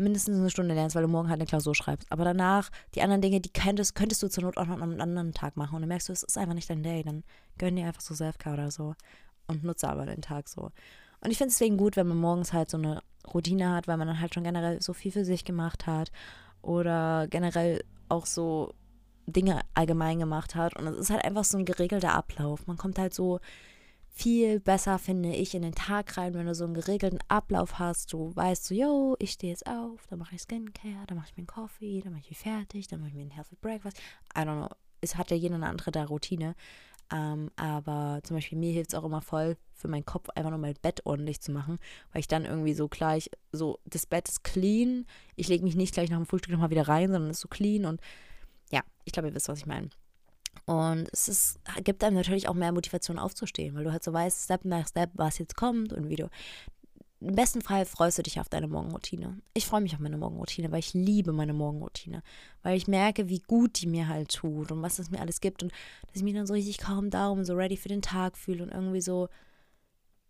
mindestens 0.00 0.38
eine 0.38 0.50
Stunde 0.50 0.74
lernst, 0.74 0.96
weil 0.96 1.02
du 1.02 1.08
morgen 1.08 1.28
halt 1.28 1.40
eine 1.40 1.46
Klausur 1.46 1.74
schreibst. 1.74 2.10
Aber 2.10 2.24
danach, 2.24 2.70
die 2.94 3.02
anderen 3.02 3.22
Dinge, 3.22 3.40
die 3.40 3.52
könntest, 3.52 3.94
könntest 3.94 4.22
du 4.22 4.28
zur 4.28 4.44
Not 4.44 4.56
auch 4.56 4.66
noch 4.66 4.80
an 4.80 4.90
einem 4.90 5.00
anderen 5.00 5.32
Tag 5.32 5.56
machen. 5.56 5.76
Und 5.76 5.82
dann 5.82 5.88
merkst 5.88 6.08
du, 6.08 6.12
es 6.12 6.22
ist 6.22 6.38
einfach 6.38 6.54
nicht 6.54 6.70
dein 6.70 6.82
Day. 6.82 7.02
Dann 7.02 7.22
gönn 7.58 7.76
dir 7.76 7.86
einfach 7.86 8.00
so 8.00 8.14
Selfcare 8.14 8.54
oder 8.54 8.70
so 8.70 8.94
und 9.46 9.64
nutze 9.64 9.88
aber 9.88 10.06
den 10.06 10.22
Tag 10.22 10.48
so. 10.48 10.70
Und 11.20 11.30
ich 11.30 11.38
finde 11.38 11.50
es 11.50 11.58
deswegen 11.58 11.76
gut, 11.76 11.96
wenn 11.96 12.08
man 12.08 12.18
morgens 12.18 12.52
halt 12.52 12.70
so 12.70 12.78
eine 12.78 13.02
Routine 13.32 13.74
hat, 13.74 13.88
weil 13.88 13.98
man 13.98 14.08
dann 14.08 14.20
halt 14.20 14.34
schon 14.34 14.44
generell 14.44 14.80
so 14.80 14.92
viel 14.92 15.12
für 15.12 15.24
sich 15.24 15.44
gemacht 15.44 15.86
hat 15.86 16.10
oder 16.62 17.26
generell 17.28 17.84
auch 18.08 18.26
so 18.26 18.74
Dinge 19.26 19.60
allgemein 19.74 20.18
gemacht 20.18 20.54
hat. 20.54 20.76
Und 20.76 20.86
es 20.86 20.98
ist 20.98 21.10
halt 21.10 21.24
einfach 21.24 21.44
so 21.44 21.58
ein 21.58 21.64
geregelter 21.64 22.14
Ablauf. 22.14 22.66
Man 22.66 22.78
kommt 22.78 22.98
halt 22.98 23.14
so 23.14 23.40
viel 24.12 24.60
besser, 24.60 24.98
finde 24.98 25.34
ich, 25.34 25.54
in 25.54 25.62
den 25.62 25.74
Tag 25.74 26.16
rein, 26.16 26.34
wenn 26.34 26.46
du 26.46 26.54
so 26.54 26.64
einen 26.64 26.74
geregelten 26.74 27.20
Ablauf 27.28 27.78
hast. 27.78 28.12
Du 28.12 28.34
weißt 28.34 28.66
so, 28.66 28.74
yo, 28.74 29.16
ich 29.18 29.32
stehe 29.32 29.52
jetzt 29.52 29.66
auf, 29.66 30.06
dann 30.08 30.18
mache 30.18 30.34
ich 30.34 30.42
Skincare, 30.42 31.06
dann 31.06 31.16
mache 31.16 31.28
ich 31.30 31.36
mir 31.36 31.42
einen 31.42 31.46
Coffee, 31.46 32.00
dann 32.02 32.12
mache 32.12 32.22
ich 32.22 32.30
mich 32.30 32.38
fertig, 32.38 32.88
dann 32.88 33.00
mache 33.00 33.10
ich 33.10 33.14
mir 33.14 33.22
ein 33.22 33.30
Healthy 33.30 33.56
Breakfast. 33.60 33.98
I 34.36 34.40
don't 34.40 34.58
know. 34.58 34.68
Es 35.00 35.16
hat 35.16 35.30
ja 35.30 35.36
jeder 35.36 35.54
eine 35.54 35.68
andere 35.68 35.90
da 35.90 36.04
Routine. 36.04 36.54
Ähm, 37.12 37.50
aber 37.56 38.20
zum 38.22 38.36
Beispiel 38.36 38.58
mir 38.58 38.72
hilft 38.72 38.92
es 38.92 38.98
auch 38.98 39.04
immer 39.04 39.20
voll, 39.20 39.56
für 39.74 39.88
meinen 39.88 40.04
Kopf 40.04 40.28
einfach 40.30 40.50
nur 40.50 40.60
mein 40.60 40.74
Bett 40.80 41.04
ordentlich 41.06 41.40
zu 41.40 41.50
machen, 41.50 41.78
weil 42.12 42.20
ich 42.20 42.28
dann 42.28 42.44
irgendwie 42.44 42.74
so 42.74 42.88
gleich, 42.88 43.30
so, 43.50 43.80
das 43.84 44.06
Bett 44.06 44.28
ist 44.28 44.44
clean, 44.44 45.06
ich 45.34 45.48
lege 45.48 45.64
mich 45.64 45.74
nicht 45.74 45.92
gleich 45.92 46.08
nach 46.10 46.18
dem 46.18 46.26
Frühstück 46.26 46.52
nochmal 46.52 46.70
wieder 46.70 46.86
rein, 46.86 47.10
sondern 47.10 47.30
es 47.30 47.38
ist 47.38 47.42
so 47.42 47.48
clean 47.48 47.84
und 47.84 48.00
ja, 48.70 48.82
ich 49.04 49.12
glaube, 49.12 49.28
ihr 49.28 49.34
wisst, 49.34 49.48
was 49.48 49.58
ich 49.58 49.66
meine. 49.66 49.90
Und 50.70 51.08
es 51.12 51.26
ist, 51.26 51.58
gibt 51.82 52.04
einem 52.04 52.14
natürlich 52.14 52.46
auch 52.46 52.54
mehr 52.54 52.70
Motivation 52.70 53.18
aufzustehen, 53.18 53.74
weil 53.74 53.82
du 53.82 53.90
halt 53.90 54.04
so 54.04 54.12
weißt, 54.12 54.44
Step 54.44 54.64
nach 54.64 54.86
Step, 54.86 55.10
was 55.14 55.38
jetzt 55.38 55.56
kommt 55.56 55.92
und 55.92 56.08
wie 56.08 56.14
du. 56.14 56.30
Im 57.18 57.34
besten 57.34 57.60
Fall 57.60 57.84
freust 57.84 58.18
du 58.18 58.22
dich 58.22 58.38
auf 58.38 58.48
deine 58.48 58.68
Morgenroutine. 58.68 59.40
Ich 59.52 59.66
freue 59.66 59.80
mich 59.80 59.94
auf 59.94 59.98
meine 59.98 60.16
Morgenroutine, 60.16 60.70
weil 60.70 60.78
ich 60.78 60.94
liebe 60.94 61.32
meine 61.32 61.54
Morgenroutine. 61.54 62.22
Weil 62.62 62.76
ich 62.76 62.86
merke, 62.86 63.28
wie 63.28 63.40
gut 63.40 63.80
die 63.80 63.88
mir 63.88 64.06
halt 64.06 64.32
tut 64.32 64.70
und 64.70 64.80
was 64.80 65.00
es 65.00 65.10
mir 65.10 65.20
alles 65.20 65.40
gibt 65.40 65.64
und 65.64 65.72
dass 66.06 66.18
ich 66.18 66.22
mich 66.22 66.34
dann 66.34 66.46
so 66.46 66.54
richtig 66.54 66.78
kaum 66.78 67.10
darum 67.10 67.44
so 67.44 67.54
ready 67.54 67.76
für 67.76 67.88
den 67.88 68.00
Tag 68.00 68.38
fühle 68.38 68.62
und 68.62 68.70
irgendwie 68.70 69.00
so, 69.00 69.28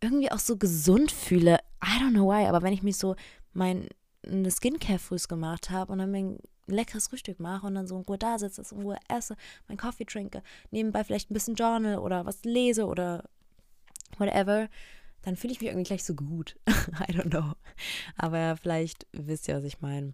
irgendwie 0.00 0.32
auch 0.32 0.38
so 0.38 0.56
gesund 0.56 1.12
fühle. 1.12 1.58
I 1.84 2.00
don't 2.02 2.12
know 2.12 2.30
why, 2.30 2.46
aber 2.46 2.62
wenn 2.62 2.72
ich 2.72 2.82
mich 2.82 2.96
so 2.96 3.14
mein 3.52 3.90
Skincare 4.24 4.98
früh 4.98 5.18
gemacht 5.28 5.68
habe 5.68 5.92
und 5.92 5.98
dann 5.98 6.38
leckeres 6.70 7.08
Frühstück 7.08 7.40
mache 7.40 7.66
und 7.66 7.74
dann 7.74 7.86
so 7.86 7.96
in 7.96 8.02
Ruhe 8.02 8.18
da 8.18 8.38
sitze, 8.38 8.62
in 8.74 8.82
Ruhe 8.82 8.96
esse, 9.08 9.36
meinen 9.68 9.76
Kaffee 9.78 10.04
trinke, 10.04 10.42
nebenbei 10.70 11.04
vielleicht 11.04 11.30
ein 11.30 11.34
bisschen 11.34 11.54
Journal 11.54 11.98
oder 11.98 12.26
was 12.26 12.44
lese 12.44 12.86
oder 12.86 13.24
whatever, 14.18 14.68
dann 15.22 15.36
fühle 15.36 15.52
ich 15.52 15.60
mich 15.60 15.68
irgendwie 15.68 15.86
gleich 15.86 16.04
so 16.04 16.14
gut. 16.14 16.56
I 16.68 17.12
don't 17.12 17.30
know. 17.30 17.52
Aber 18.16 18.56
vielleicht 18.56 19.06
wisst 19.12 19.48
ihr, 19.48 19.56
was 19.56 19.64
ich 19.64 19.80
meine 19.80 20.12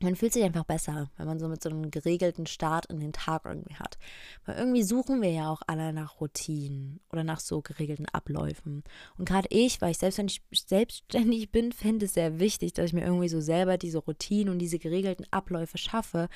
man 0.00 0.14
fühlt 0.14 0.32
sich 0.32 0.44
einfach 0.44 0.64
besser, 0.64 1.10
wenn 1.16 1.26
man 1.26 1.38
so 1.38 1.48
mit 1.48 1.62
so 1.62 1.70
einem 1.70 1.90
geregelten 1.90 2.46
Start 2.46 2.86
in 2.86 3.00
den 3.00 3.12
Tag 3.12 3.46
irgendwie 3.46 3.76
hat. 3.76 3.98
Weil 4.44 4.56
irgendwie 4.58 4.82
suchen 4.82 5.22
wir 5.22 5.30
ja 5.30 5.50
auch 5.50 5.62
alle 5.66 5.92
nach 5.92 6.20
Routinen 6.20 7.00
oder 7.10 7.24
nach 7.24 7.40
so 7.40 7.62
geregelten 7.62 8.06
Abläufen. 8.06 8.84
Und 9.16 9.26
gerade 9.26 9.48
ich, 9.50 9.80
weil 9.80 9.92
ich 9.92 9.98
selbstständig, 9.98 10.42
selbstständig 10.52 11.50
bin, 11.50 11.72
finde 11.72 12.06
es 12.06 12.14
sehr 12.14 12.38
wichtig, 12.38 12.74
dass 12.74 12.86
ich 12.86 12.92
mir 12.92 13.04
irgendwie 13.04 13.28
so 13.28 13.40
selber 13.40 13.78
diese 13.78 13.98
Routinen 13.98 14.50
und 14.50 14.58
diese 14.58 14.78
geregelten 14.78 15.26
Abläufe 15.30 15.78
schaffe, 15.78 16.28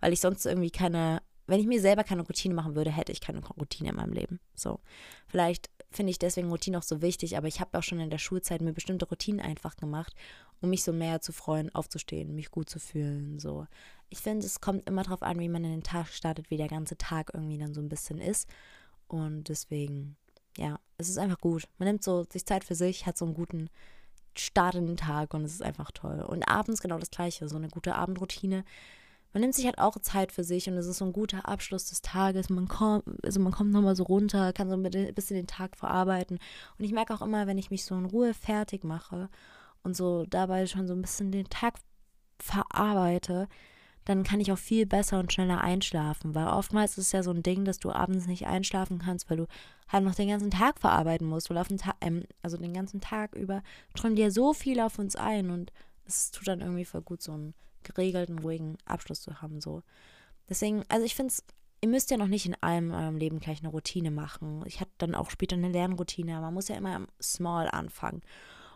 weil 0.00 0.12
ich 0.12 0.20
sonst 0.20 0.46
irgendwie 0.46 0.70
keine, 0.70 1.20
wenn 1.46 1.60
ich 1.60 1.66
mir 1.66 1.80
selber 1.80 2.04
keine 2.04 2.22
Routine 2.22 2.54
machen 2.54 2.76
würde, 2.76 2.92
hätte 2.92 3.10
ich 3.10 3.20
keine 3.20 3.44
Routine 3.44 3.90
in 3.90 3.96
meinem 3.96 4.12
Leben. 4.12 4.38
So, 4.54 4.78
vielleicht 5.26 5.70
finde 5.90 6.10
ich 6.10 6.18
deswegen 6.18 6.50
Routine 6.50 6.78
auch 6.78 6.82
so 6.82 7.00
wichtig, 7.02 7.36
aber 7.36 7.48
ich 7.48 7.60
habe 7.60 7.78
auch 7.78 7.82
schon 7.82 8.00
in 8.00 8.10
der 8.10 8.18
Schulzeit 8.18 8.60
mir 8.60 8.72
bestimmte 8.72 9.08
Routinen 9.08 9.40
einfach 9.40 9.76
gemacht 9.76 10.14
um 10.60 10.70
mich 10.70 10.82
so 10.82 10.92
mehr 10.92 11.20
zu 11.20 11.32
freuen, 11.32 11.74
aufzustehen, 11.74 12.34
mich 12.34 12.50
gut 12.50 12.68
zu 12.68 12.78
fühlen. 12.78 13.38
So. 13.38 13.66
Ich 14.08 14.18
finde, 14.18 14.46
es 14.46 14.60
kommt 14.60 14.88
immer 14.88 15.02
darauf 15.02 15.22
an, 15.22 15.38
wie 15.38 15.48
man 15.48 15.64
in 15.64 15.70
den 15.70 15.82
Tag 15.82 16.08
startet, 16.08 16.50
wie 16.50 16.56
der 16.56 16.68
ganze 16.68 16.96
Tag 16.96 17.30
irgendwie 17.32 17.58
dann 17.58 17.74
so 17.74 17.80
ein 17.80 17.88
bisschen 17.88 18.18
ist. 18.18 18.48
Und 19.06 19.48
deswegen, 19.48 20.16
ja, 20.56 20.78
es 20.96 21.08
ist 21.08 21.18
einfach 21.18 21.40
gut. 21.40 21.68
Man 21.78 21.88
nimmt 21.88 22.02
so 22.02 22.24
sich 22.24 22.44
Zeit 22.44 22.64
für 22.64 22.74
sich, 22.74 23.06
hat 23.06 23.16
so 23.16 23.24
einen 23.24 23.34
guten 23.34 23.70
Start 24.36 24.74
in 24.74 24.86
den 24.86 24.96
Tag 24.96 25.34
und 25.34 25.44
es 25.44 25.54
ist 25.54 25.62
einfach 25.62 25.90
toll. 25.92 26.20
Und 26.20 26.48
abends 26.48 26.80
genau 26.80 26.98
das 26.98 27.10
Gleiche, 27.10 27.48
so 27.48 27.56
eine 27.56 27.68
gute 27.68 27.94
Abendroutine. 27.94 28.64
Man 29.32 29.42
nimmt 29.42 29.54
sich 29.54 29.66
halt 29.66 29.78
auch 29.78 29.98
Zeit 30.00 30.32
für 30.32 30.44
sich 30.44 30.68
und 30.68 30.76
es 30.76 30.86
ist 30.86 30.98
so 30.98 31.04
ein 31.04 31.12
guter 31.12 31.48
Abschluss 31.48 31.88
des 31.90 32.00
Tages. 32.00 32.48
Man 32.48 32.66
kommt, 32.66 33.04
also 33.24 33.40
man 33.40 33.52
kommt 33.52 33.72
nochmal 33.72 33.94
so 33.94 34.04
runter, 34.04 34.52
kann 34.52 34.70
so 34.70 34.76
ein 34.76 34.82
bisschen 34.82 35.36
den 35.36 35.46
Tag 35.46 35.76
verarbeiten. 35.76 36.38
Und 36.78 36.84
ich 36.84 36.92
merke 36.92 37.14
auch 37.14 37.22
immer, 37.22 37.46
wenn 37.46 37.58
ich 37.58 37.70
mich 37.70 37.84
so 37.84 37.94
in 37.94 38.06
Ruhe 38.06 38.32
fertig 38.32 38.84
mache 38.84 39.28
und 39.82 39.94
so 39.94 40.24
dabei 40.26 40.66
schon 40.66 40.86
so 40.86 40.94
ein 40.94 41.02
bisschen 41.02 41.30
den 41.30 41.48
Tag 41.50 41.74
verarbeite, 42.38 43.48
dann 44.06 44.22
kann 44.22 44.40
ich 44.40 44.50
auch 44.50 44.58
viel 44.58 44.86
besser 44.86 45.18
und 45.18 45.30
schneller 45.32 45.60
einschlafen. 45.60 46.34
Weil 46.34 46.46
oftmals 46.46 46.92
ist 46.92 47.06
es 47.06 47.12
ja 47.12 47.22
so 47.22 47.30
ein 47.30 47.42
Ding, 47.42 47.66
dass 47.66 47.78
du 47.78 47.92
abends 47.92 48.26
nicht 48.26 48.46
einschlafen 48.46 48.98
kannst, 48.98 49.28
weil 49.28 49.36
du 49.36 49.46
halt 49.88 50.04
noch 50.04 50.14
den 50.14 50.28
ganzen 50.28 50.50
Tag 50.50 50.80
verarbeiten 50.80 51.26
musst. 51.26 51.50
Weil 51.50 51.58
auf 51.58 51.68
den 51.68 51.78
ähm, 52.00 52.24
also 52.40 52.56
den 52.56 52.72
ganzen 52.72 53.02
Tag 53.02 53.34
über 53.34 53.62
strömt 53.94 54.16
dir 54.16 54.30
so 54.30 54.54
viel 54.54 54.80
auf 54.80 54.98
uns 54.98 55.16
ein 55.16 55.50
und 55.50 55.72
es 56.06 56.30
tut 56.30 56.48
dann 56.48 56.62
irgendwie 56.62 56.86
voll 56.86 57.02
gut, 57.02 57.20
so 57.20 57.32
einen 57.32 57.54
geregelten, 57.88 58.38
ruhigen 58.38 58.76
Abschluss 58.84 59.20
zu 59.20 59.40
haben. 59.40 59.60
So. 59.60 59.82
Deswegen, 60.48 60.84
also 60.88 61.04
ich 61.04 61.14
finde 61.14 61.32
es, 61.32 61.44
ihr 61.80 61.88
müsst 61.88 62.10
ja 62.10 62.16
noch 62.16 62.28
nicht 62.28 62.46
in 62.46 62.56
allem 62.62 62.90
in 62.90 62.94
eurem 62.94 63.16
Leben 63.16 63.40
gleich 63.40 63.60
eine 63.60 63.70
Routine 63.70 64.10
machen. 64.10 64.62
Ich 64.66 64.80
hatte 64.80 64.92
dann 64.98 65.14
auch 65.14 65.30
später 65.30 65.56
eine 65.56 65.68
Lernroutine, 65.68 66.36
aber 66.36 66.46
man 66.46 66.54
muss 66.54 66.68
ja 66.68 66.76
immer 66.76 66.96
im 66.96 67.06
Small 67.20 67.68
anfangen. 67.70 68.22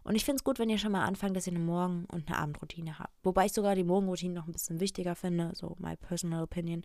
Und 0.05 0.17
ich 0.17 0.25
finde 0.25 0.37
es 0.37 0.45
gut, 0.45 0.59
wenn 0.59 0.71
ihr 0.71 0.79
schon 0.79 0.93
mal 0.93 1.05
anfangt, 1.05 1.37
dass 1.37 1.47
ihr 1.47 1.53
eine 1.53 1.65
Morgen- 1.65 2.07
und 2.07 2.29
eine 2.29 2.39
Abendroutine 2.39 2.99
habt. 2.99 3.15
Wobei 3.23 3.47
ich 3.47 3.53
sogar 3.53 3.75
die 3.75 3.85
Morgenroutine 3.85 4.35
noch 4.35 4.47
ein 4.47 4.53
bisschen 4.53 4.81
wichtiger 4.81 5.15
finde, 5.15 5.53
so 5.55 5.77
my 5.79 5.97
personal 5.97 6.43
opinion. 6.43 6.83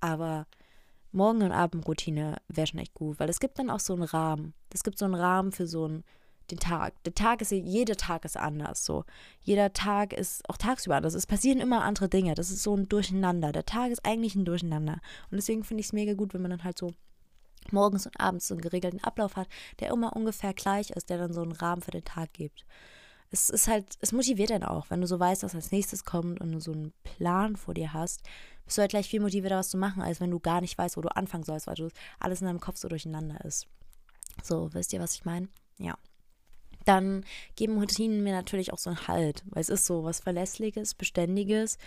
Aber 0.00 0.46
Morgen- 1.12 1.42
und 1.42 1.52
Abendroutine 1.52 2.36
wäre 2.48 2.66
schon 2.68 2.78
echt 2.78 2.94
gut, 2.94 3.18
weil 3.18 3.28
es 3.28 3.40
gibt 3.40 3.58
dann 3.58 3.70
auch 3.70 3.80
so 3.80 3.94
einen 3.94 4.04
Rahmen. 4.04 4.54
Es 4.72 4.84
gibt 4.84 4.98
so 4.98 5.04
einen 5.04 5.14
Rahmen 5.14 5.50
für 5.50 5.66
so 5.66 5.84
einen, 5.86 6.04
den 6.50 6.58
Tag. 6.58 6.94
Der 7.04 7.14
Tag 7.14 7.40
ist, 7.40 7.50
jeder 7.50 7.96
Tag 7.96 8.24
ist 8.24 8.36
anders. 8.36 8.84
So. 8.84 9.04
Jeder 9.40 9.72
Tag 9.72 10.12
ist 10.12 10.48
auch 10.48 10.56
tagsüber 10.56 10.96
anders. 10.96 11.14
Es 11.14 11.26
passieren 11.26 11.60
immer 11.60 11.82
andere 11.82 12.08
Dinge. 12.08 12.34
Das 12.34 12.50
ist 12.50 12.62
so 12.62 12.76
ein 12.76 12.88
Durcheinander. 12.88 13.52
Der 13.52 13.66
Tag 13.66 13.90
ist 13.90 14.04
eigentlich 14.04 14.34
ein 14.34 14.44
Durcheinander. 14.44 15.00
Und 15.30 15.36
deswegen 15.36 15.64
finde 15.64 15.80
ich 15.80 15.86
es 15.86 15.92
mega 15.92 16.14
gut, 16.14 16.34
wenn 16.34 16.42
man 16.42 16.50
dann 16.50 16.64
halt 16.64 16.78
so 16.78 16.92
morgens 17.70 18.06
und 18.06 18.18
abends 18.18 18.48
so 18.48 18.54
einen 18.54 18.62
geregelten 18.62 19.02
Ablauf 19.02 19.36
hat, 19.36 19.48
der 19.80 19.90
immer 19.90 20.16
ungefähr 20.16 20.54
gleich 20.54 20.90
ist, 20.90 21.10
der 21.10 21.18
dann 21.18 21.32
so 21.32 21.42
einen 21.42 21.52
Rahmen 21.52 21.82
für 21.82 21.90
den 21.90 22.04
Tag 22.04 22.32
gibt. 22.32 22.64
Es 23.30 23.48
ist 23.48 23.68
halt, 23.68 23.96
es 24.00 24.12
motiviert 24.12 24.50
dann 24.50 24.64
auch, 24.64 24.90
wenn 24.90 25.00
du 25.00 25.06
so 25.06 25.20
weißt, 25.20 25.44
was 25.44 25.54
als 25.54 25.70
nächstes 25.70 26.04
kommt 26.04 26.40
und 26.40 26.50
du 26.50 26.60
so 26.60 26.72
einen 26.72 26.92
Plan 27.04 27.56
vor 27.56 27.74
dir 27.74 27.92
hast, 27.92 28.22
bist 28.64 28.76
du 28.76 28.80
halt 28.80 28.90
gleich 28.90 29.08
viel 29.08 29.20
motivierter, 29.20 29.56
was 29.56 29.70
zu 29.70 29.76
machen, 29.76 30.02
als 30.02 30.20
wenn 30.20 30.30
du 30.30 30.40
gar 30.40 30.60
nicht 30.60 30.76
weißt, 30.76 30.96
wo 30.96 31.00
du 31.00 31.14
anfangen 31.14 31.44
sollst, 31.44 31.66
weil 31.68 31.76
du 31.76 31.88
alles 32.18 32.40
in 32.40 32.46
deinem 32.48 32.60
Kopf 32.60 32.76
so 32.76 32.88
durcheinander 32.88 33.44
ist. 33.44 33.68
So, 34.42 34.72
wisst 34.72 34.92
ihr, 34.92 35.00
was 35.00 35.14
ich 35.14 35.24
meine? 35.24 35.48
Ja. 35.78 35.96
Dann 36.84 37.24
geben 37.56 37.78
Routinen 37.78 38.22
mir 38.22 38.32
natürlich 38.32 38.72
auch 38.72 38.78
so 38.78 38.90
einen 38.90 39.08
Halt, 39.08 39.42
weil 39.50 39.60
es 39.60 39.68
ist 39.68 39.86
so 39.86 40.04
was 40.04 40.20
Verlässliches, 40.20 40.94
Beständiges, 40.94 41.78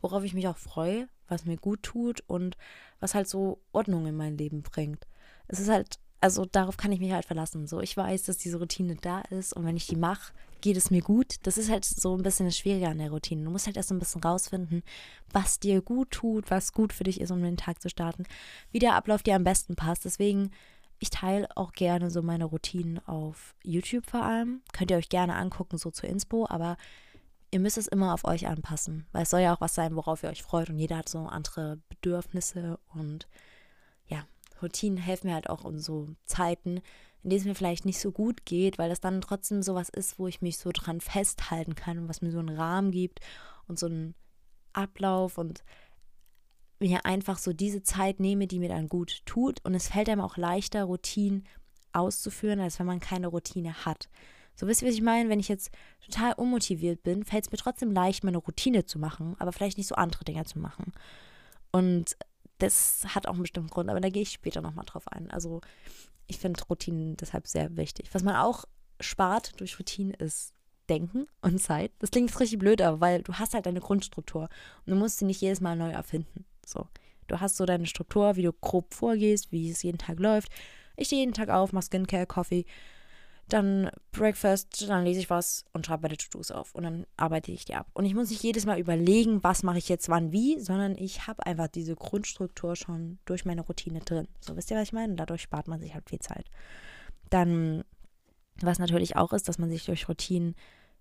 worauf 0.00 0.24
ich 0.24 0.34
mich 0.34 0.48
auch 0.48 0.56
freue, 0.56 1.08
was 1.28 1.44
mir 1.44 1.56
gut 1.56 1.82
tut 1.82 2.22
und 2.26 2.56
was 3.00 3.14
halt 3.14 3.28
so 3.28 3.60
Ordnung 3.72 4.06
in 4.06 4.16
mein 4.16 4.38
Leben 4.38 4.62
bringt 4.62 5.06
es 5.48 5.58
ist 5.58 5.68
halt, 5.68 5.98
also 6.20 6.44
darauf 6.44 6.76
kann 6.76 6.92
ich 6.92 7.00
mich 7.00 7.12
halt 7.12 7.24
verlassen. 7.24 7.66
So, 7.66 7.80
ich 7.80 7.96
weiß, 7.96 8.24
dass 8.24 8.36
diese 8.36 8.58
Routine 8.58 8.96
da 9.00 9.20
ist 9.20 9.54
und 9.54 9.64
wenn 9.64 9.76
ich 9.76 9.86
die 9.86 9.96
mache, 9.96 10.32
geht 10.60 10.76
es 10.76 10.90
mir 10.90 11.00
gut. 11.00 11.36
Das 11.44 11.56
ist 11.56 11.70
halt 11.70 11.84
so 11.84 12.16
ein 12.16 12.22
bisschen 12.22 12.46
das 12.46 12.58
Schwierige 12.58 12.88
an 12.88 12.98
der 12.98 13.10
Routine. 13.10 13.44
Du 13.44 13.50
musst 13.50 13.66
halt 13.66 13.76
erst 13.76 13.88
so 13.88 13.94
ein 13.94 13.98
bisschen 13.98 14.22
rausfinden, 14.22 14.82
was 15.32 15.58
dir 15.58 15.80
gut 15.80 16.10
tut, 16.10 16.50
was 16.50 16.72
gut 16.72 16.92
für 16.92 17.04
dich 17.04 17.20
ist, 17.20 17.30
um 17.30 17.42
den 17.42 17.56
Tag 17.56 17.80
zu 17.80 17.88
starten, 17.88 18.24
wie 18.72 18.78
der 18.78 18.94
Ablauf 18.94 19.22
dir 19.22 19.36
am 19.36 19.44
besten 19.44 19.74
passt. 19.76 20.04
Deswegen, 20.04 20.50
ich 20.98 21.10
teile 21.10 21.48
auch 21.56 21.72
gerne 21.72 22.10
so 22.10 22.22
meine 22.22 22.44
Routinen 22.44 22.98
auf 23.06 23.54
YouTube 23.62 24.06
vor 24.06 24.22
allem. 24.22 24.62
Könnt 24.72 24.90
ihr 24.90 24.96
euch 24.96 25.08
gerne 25.08 25.36
angucken, 25.36 25.78
so 25.78 25.90
zur 25.90 26.08
Inspo, 26.08 26.46
aber 26.48 26.76
ihr 27.50 27.60
müsst 27.60 27.78
es 27.78 27.86
immer 27.86 28.14
auf 28.14 28.24
euch 28.24 28.46
anpassen, 28.46 29.06
weil 29.12 29.22
es 29.22 29.30
soll 29.30 29.40
ja 29.40 29.54
auch 29.54 29.60
was 29.60 29.74
sein, 29.74 29.96
worauf 29.96 30.22
ihr 30.22 30.30
euch 30.30 30.42
freut 30.42 30.70
und 30.70 30.78
jeder 30.78 30.98
hat 30.98 31.08
so 31.08 31.20
andere 31.20 31.78
Bedürfnisse 31.88 32.78
und 32.94 33.28
Routinen 34.62 34.98
helfen 34.98 35.28
mir 35.28 35.34
halt 35.34 35.50
auch 35.50 35.64
in 35.64 35.78
so 35.78 36.08
Zeiten, 36.24 36.80
in 37.22 37.30
denen 37.30 37.40
es 37.40 37.46
mir 37.46 37.54
vielleicht 37.54 37.84
nicht 37.84 38.00
so 38.00 38.12
gut 38.12 38.44
geht, 38.44 38.78
weil 38.78 38.88
das 38.88 39.00
dann 39.00 39.20
trotzdem 39.20 39.62
sowas 39.62 39.88
ist, 39.88 40.18
wo 40.18 40.26
ich 40.26 40.40
mich 40.40 40.58
so 40.58 40.70
dran 40.72 41.00
festhalten 41.00 41.74
kann 41.74 41.98
und 41.98 42.08
was 42.08 42.22
mir 42.22 42.30
so 42.30 42.38
einen 42.38 42.56
Rahmen 42.56 42.90
gibt 42.90 43.20
und 43.66 43.78
so 43.78 43.86
einen 43.86 44.14
Ablauf 44.72 45.38
und 45.38 45.64
mir 46.80 47.04
einfach 47.04 47.38
so 47.38 47.52
diese 47.52 47.82
Zeit 47.82 48.20
nehme, 48.20 48.46
die 48.46 48.58
mir 48.58 48.68
dann 48.68 48.88
gut 48.88 49.24
tut. 49.26 49.64
Und 49.64 49.74
es 49.74 49.88
fällt 49.88 50.08
einem 50.08 50.20
auch 50.20 50.36
leichter, 50.36 50.84
Routinen 50.84 51.46
auszuführen, 51.92 52.60
als 52.60 52.78
wenn 52.78 52.86
man 52.86 53.00
keine 53.00 53.28
Routine 53.28 53.84
hat. 53.84 54.08
So 54.54 54.66
wisst 54.66 54.82
ihr, 54.82 54.88
was 54.88 54.94
ich 54.94 55.02
meine? 55.02 55.28
Wenn 55.28 55.40
ich 55.40 55.48
jetzt 55.48 55.70
total 56.04 56.32
unmotiviert 56.32 57.02
bin, 57.02 57.24
fällt 57.24 57.46
es 57.46 57.52
mir 57.52 57.58
trotzdem 57.58 57.92
leicht, 57.92 58.24
meine 58.24 58.38
Routine 58.38 58.84
zu 58.84 58.98
machen, 58.98 59.36
aber 59.38 59.52
vielleicht 59.52 59.78
nicht 59.78 59.86
so 59.86 59.94
andere 59.94 60.24
Dinge 60.24 60.44
zu 60.44 60.58
machen. 60.58 60.92
Und 61.70 62.16
das 62.58 63.04
hat 63.14 63.28
auch 63.28 63.34
einen 63.34 63.42
bestimmten 63.42 63.70
Grund, 63.70 63.88
aber 63.88 64.00
da 64.00 64.08
gehe 64.08 64.22
ich 64.22 64.32
später 64.32 64.60
nochmal 64.60 64.84
drauf 64.84 65.06
ein. 65.08 65.30
Also 65.30 65.60
ich 66.26 66.38
finde 66.38 66.62
Routinen 66.64 67.16
deshalb 67.16 67.46
sehr 67.46 67.76
wichtig. 67.76 68.08
Was 68.12 68.24
man 68.24 68.34
auch 68.34 68.64
spart 69.00 69.60
durch 69.60 69.78
Routinen 69.78 70.12
ist 70.14 70.54
Denken 70.88 71.26
und 71.42 71.60
Zeit. 71.60 71.92
Das 71.98 72.10
klingt 72.10 72.30
jetzt 72.30 72.40
richtig 72.40 72.58
blöd, 72.58 72.80
aber 72.80 73.00
weil 73.00 73.22
du 73.22 73.34
hast 73.34 73.54
halt 73.54 73.66
deine 73.66 73.80
Grundstruktur 73.80 74.42
und 74.42 74.90
du 74.90 74.94
musst 74.94 75.18
sie 75.18 75.26
nicht 75.26 75.40
jedes 75.40 75.60
Mal 75.60 75.76
neu 75.76 75.90
erfinden. 75.90 76.46
So. 76.68 76.86
Du 77.26 77.40
hast 77.40 77.56
so 77.56 77.66
deine 77.66 77.86
Struktur, 77.86 78.36
wie 78.36 78.42
du 78.42 78.52
grob 78.52 78.94
vorgehst, 78.94 79.52
wie 79.52 79.70
es 79.70 79.82
jeden 79.82 79.98
Tag 79.98 80.18
läuft. 80.18 80.50
Ich 80.96 81.08
stehe 81.08 81.20
jeden 81.20 81.34
Tag 81.34 81.50
auf, 81.50 81.72
mache 81.72 81.86
Skincare, 81.86 82.26
Coffee, 82.26 82.64
dann 83.48 83.90
Breakfast, 84.12 84.88
dann 84.88 85.04
lese 85.04 85.20
ich 85.20 85.30
was 85.30 85.64
und 85.72 85.86
schreibe 85.86 86.02
meine 86.02 86.16
To-Dos 86.16 86.50
auf 86.50 86.74
und 86.74 86.82
dann 86.82 87.06
arbeite 87.16 87.50
ich 87.50 87.64
die 87.64 87.74
ab. 87.74 87.88
Und 87.94 88.04
ich 88.04 88.14
muss 88.14 88.30
nicht 88.30 88.42
jedes 88.42 88.66
Mal 88.66 88.78
überlegen, 88.78 89.42
was 89.42 89.62
mache 89.62 89.78
ich 89.78 89.88
jetzt 89.88 90.08
wann 90.08 90.32
wie, 90.32 90.60
sondern 90.60 90.96
ich 90.96 91.26
habe 91.26 91.46
einfach 91.46 91.68
diese 91.68 91.94
Grundstruktur 91.94 92.76
schon 92.76 93.18
durch 93.24 93.44
meine 93.44 93.62
Routine 93.62 94.00
drin. 94.00 94.28
So, 94.40 94.56
wisst 94.56 94.70
ihr, 94.70 94.76
was 94.76 94.88
ich 94.88 94.92
meine? 94.92 95.12
Und 95.12 95.16
dadurch 95.16 95.42
spart 95.42 95.68
man 95.68 95.80
sich 95.80 95.94
halt 95.94 96.08
viel 96.10 96.18
Zeit. 96.18 96.50
Dann, 97.30 97.84
was 98.60 98.78
natürlich 98.78 99.16
auch 99.16 99.32
ist, 99.32 99.48
dass 99.48 99.58
man 99.58 99.70
sich 99.70 99.86
durch 99.86 100.08
Routinen 100.08 100.54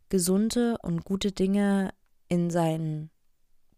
gesunde 0.10 0.78
und 0.82 1.04
gute 1.04 1.34
Dinge 1.34 1.94
in 2.30 2.50
seinen 2.50 3.10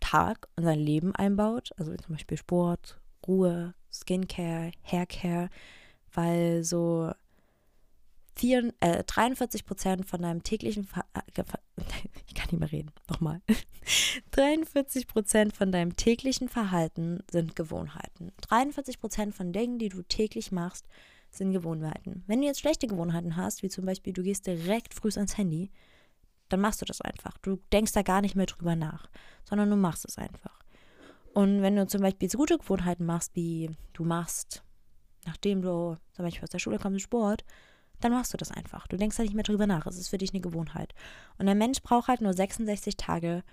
Tag, 0.10 0.48
in 0.58 0.64
sein 0.64 0.80
Leben 0.80 1.14
einbaut. 1.14 1.72
Also 1.78 1.96
zum 1.96 2.16
Beispiel 2.16 2.38
Sport, 2.38 3.00
Ruhe, 3.28 3.76
Skincare, 3.92 4.72
Haircare, 4.84 5.50
weil 6.14 6.64
so 6.64 7.12
vier, 8.36 8.74
äh, 8.80 9.04
43 9.04 9.66
Prozent 9.66 10.06
von 10.08 10.22
deinem 10.22 10.42
täglichen 10.42 10.86
Ver 10.86 11.06
äh, 11.14 11.22
ich 12.28 12.34
kann 12.34 12.48
nicht 12.52 12.60
mehr 12.60 12.72
reden, 12.72 12.92
nochmal. 13.08 13.42
43 14.32 15.08
Prozent 15.08 15.56
von 15.56 15.72
deinem 15.72 15.96
täglichen 15.96 16.50
Verhalten 16.50 17.20
sind 17.30 17.56
Gewohnheiten. 17.56 18.32
43 18.42 19.00
Prozent 19.00 19.36
von 19.36 19.54
Dingen, 19.54 19.78
die 19.78 19.90
du 19.90 20.02
täglich 20.02 20.52
machst, 20.52 20.88
sind 21.30 21.52
Gewohnheiten. 21.52 22.24
Wenn 22.26 22.42
du 22.42 22.48
jetzt 22.48 22.62
schlechte 22.62 22.88
Gewohnheiten 22.88 23.36
hast, 23.36 23.62
wie 23.62 23.70
zum 23.70 23.86
Beispiel 23.86 24.14
du 24.14 24.24
gehst 24.24 24.48
direkt 24.48 24.96
früh 24.96 25.10
ans 25.16 25.38
Handy, 25.38 25.70
dann 26.50 26.62
machst 26.62 26.82
du 26.82 26.86
das 26.86 27.02
einfach. 27.02 27.38
Du 27.40 27.60
denkst 27.72 27.94
da 27.94 28.02
gar 28.02 28.22
nicht 28.22 28.36
mehr 28.36 28.46
drüber 28.46 28.76
nach, 28.76 29.08
sondern 29.44 29.70
du 29.70 29.76
machst 29.76 30.06
es 30.06 30.18
einfach. 30.18 30.60
Und 31.34 31.62
wenn 31.62 31.76
du 31.76 31.88
zum 31.88 32.02
Beispiel 32.02 32.30
so 32.30 32.38
gute 32.38 32.58
Gewohnheiten 32.58 33.06
machst, 33.06 33.36
wie 33.36 33.70
du 33.94 34.04
machst, 34.04 34.64
nachdem 35.26 35.62
du 35.62 35.98
zum 36.14 36.26
Beispiel 36.26 36.44
aus 36.44 36.50
der 36.50 36.60
Schule 36.60 36.80
kommst, 36.80 37.02
Sport, 37.02 37.44
dann 38.02 38.12
machst 38.12 38.34
du 38.34 38.38
das 38.38 38.52
einfach. 38.52 38.88
Du 38.88 38.98
denkst 38.98 39.18
da 39.18 39.24
nicht 39.24 39.36
mehr 39.36 39.44
drüber 39.44 39.68
nach. 39.68 39.86
Es 39.86 39.98
ist 39.98 40.10
für 40.10 40.18
dich 40.18 40.32
eine 40.32 40.42
Gewohnheit. 40.42 40.94
Und 41.38 41.46
der 41.46 41.56
Mensch 41.56 41.82
braucht 41.82 42.08
halt 42.08 42.22
nur 42.22 42.34
66 42.34 42.98
Tage, 42.98 43.44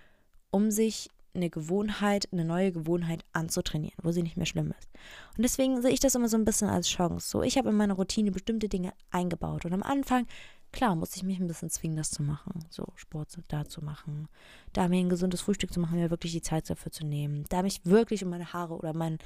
um 0.50 0.70
sich 0.70 1.10
eine 1.34 1.50
Gewohnheit, 1.50 2.28
eine 2.32 2.44
neue 2.44 2.72
Gewohnheit 2.72 3.24
anzutrainieren, 3.32 3.98
wo 4.02 4.10
sie 4.10 4.22
nicht 4.22 4.36
mehr 4.36 4.46
schlimm 4.46 4.72
ist. 4.78 4.88
Und 5.36 5.42
deswegen 5.42 5.82
sehe 5.82 5.90
ich 5.90 6.00
das 6.00 6.14
immer 6.14 6.28
so 6.28 6.36
ein 6.36 6.44
bisschen 6.44 6.68
als 6.68 6.88
Chance. 6.88 7.28
So, 7.28 7.42
ich 7.42 7.58
habe 7.58 7.68
in 7.68 7.76
meiner 7.76 7.94
Routine 7.94 8.30
bestimmte 8.30 8.68
Dinge 8.68 8.92
eingebaut. 9.10 9.64
Und 9.64 9.74
am 9.74 9.82
Anfang, 9.82 10.26
klar, 10.72 10.94
musste 10.94 11.16
ich 11.16 11.22
mich 11.22 11.38
ein 11.38 11.46
bisschen 11.46 11.70
zwingen, 11.70 11.96
das 11.96 12.10
zu 12.10 12.22
machen. 12.22 12.64
So, 12.70 12.86
Sport 12.96 13.38
da 13.48 13.64
zu 13.64 13.84
machen, 13.84 14.28
da 14.72 14.88
mir 14.88 15.00
ein 15.00 15.08
gesundes 15.08 15.40
Frühstück 15.40 15.72
zu 15.72 15.80
machen, 15.80 15.98
mir 15.98 16.10
wirklich 16.10 16.32
die 16.32 16.42
Zeit 16.42 16.68
dafür 16.68 16.92
zu 16.92 17.06
nehmen, 17.06 17.44
da 17.48 17.62
mich 17.62 17.80
wirklich 17.84 18.24
um 18.24 18.30
meine 18.30 18.52
Haare 18.52 18.74
oder 18.74 18.92
mein 18.92 19.18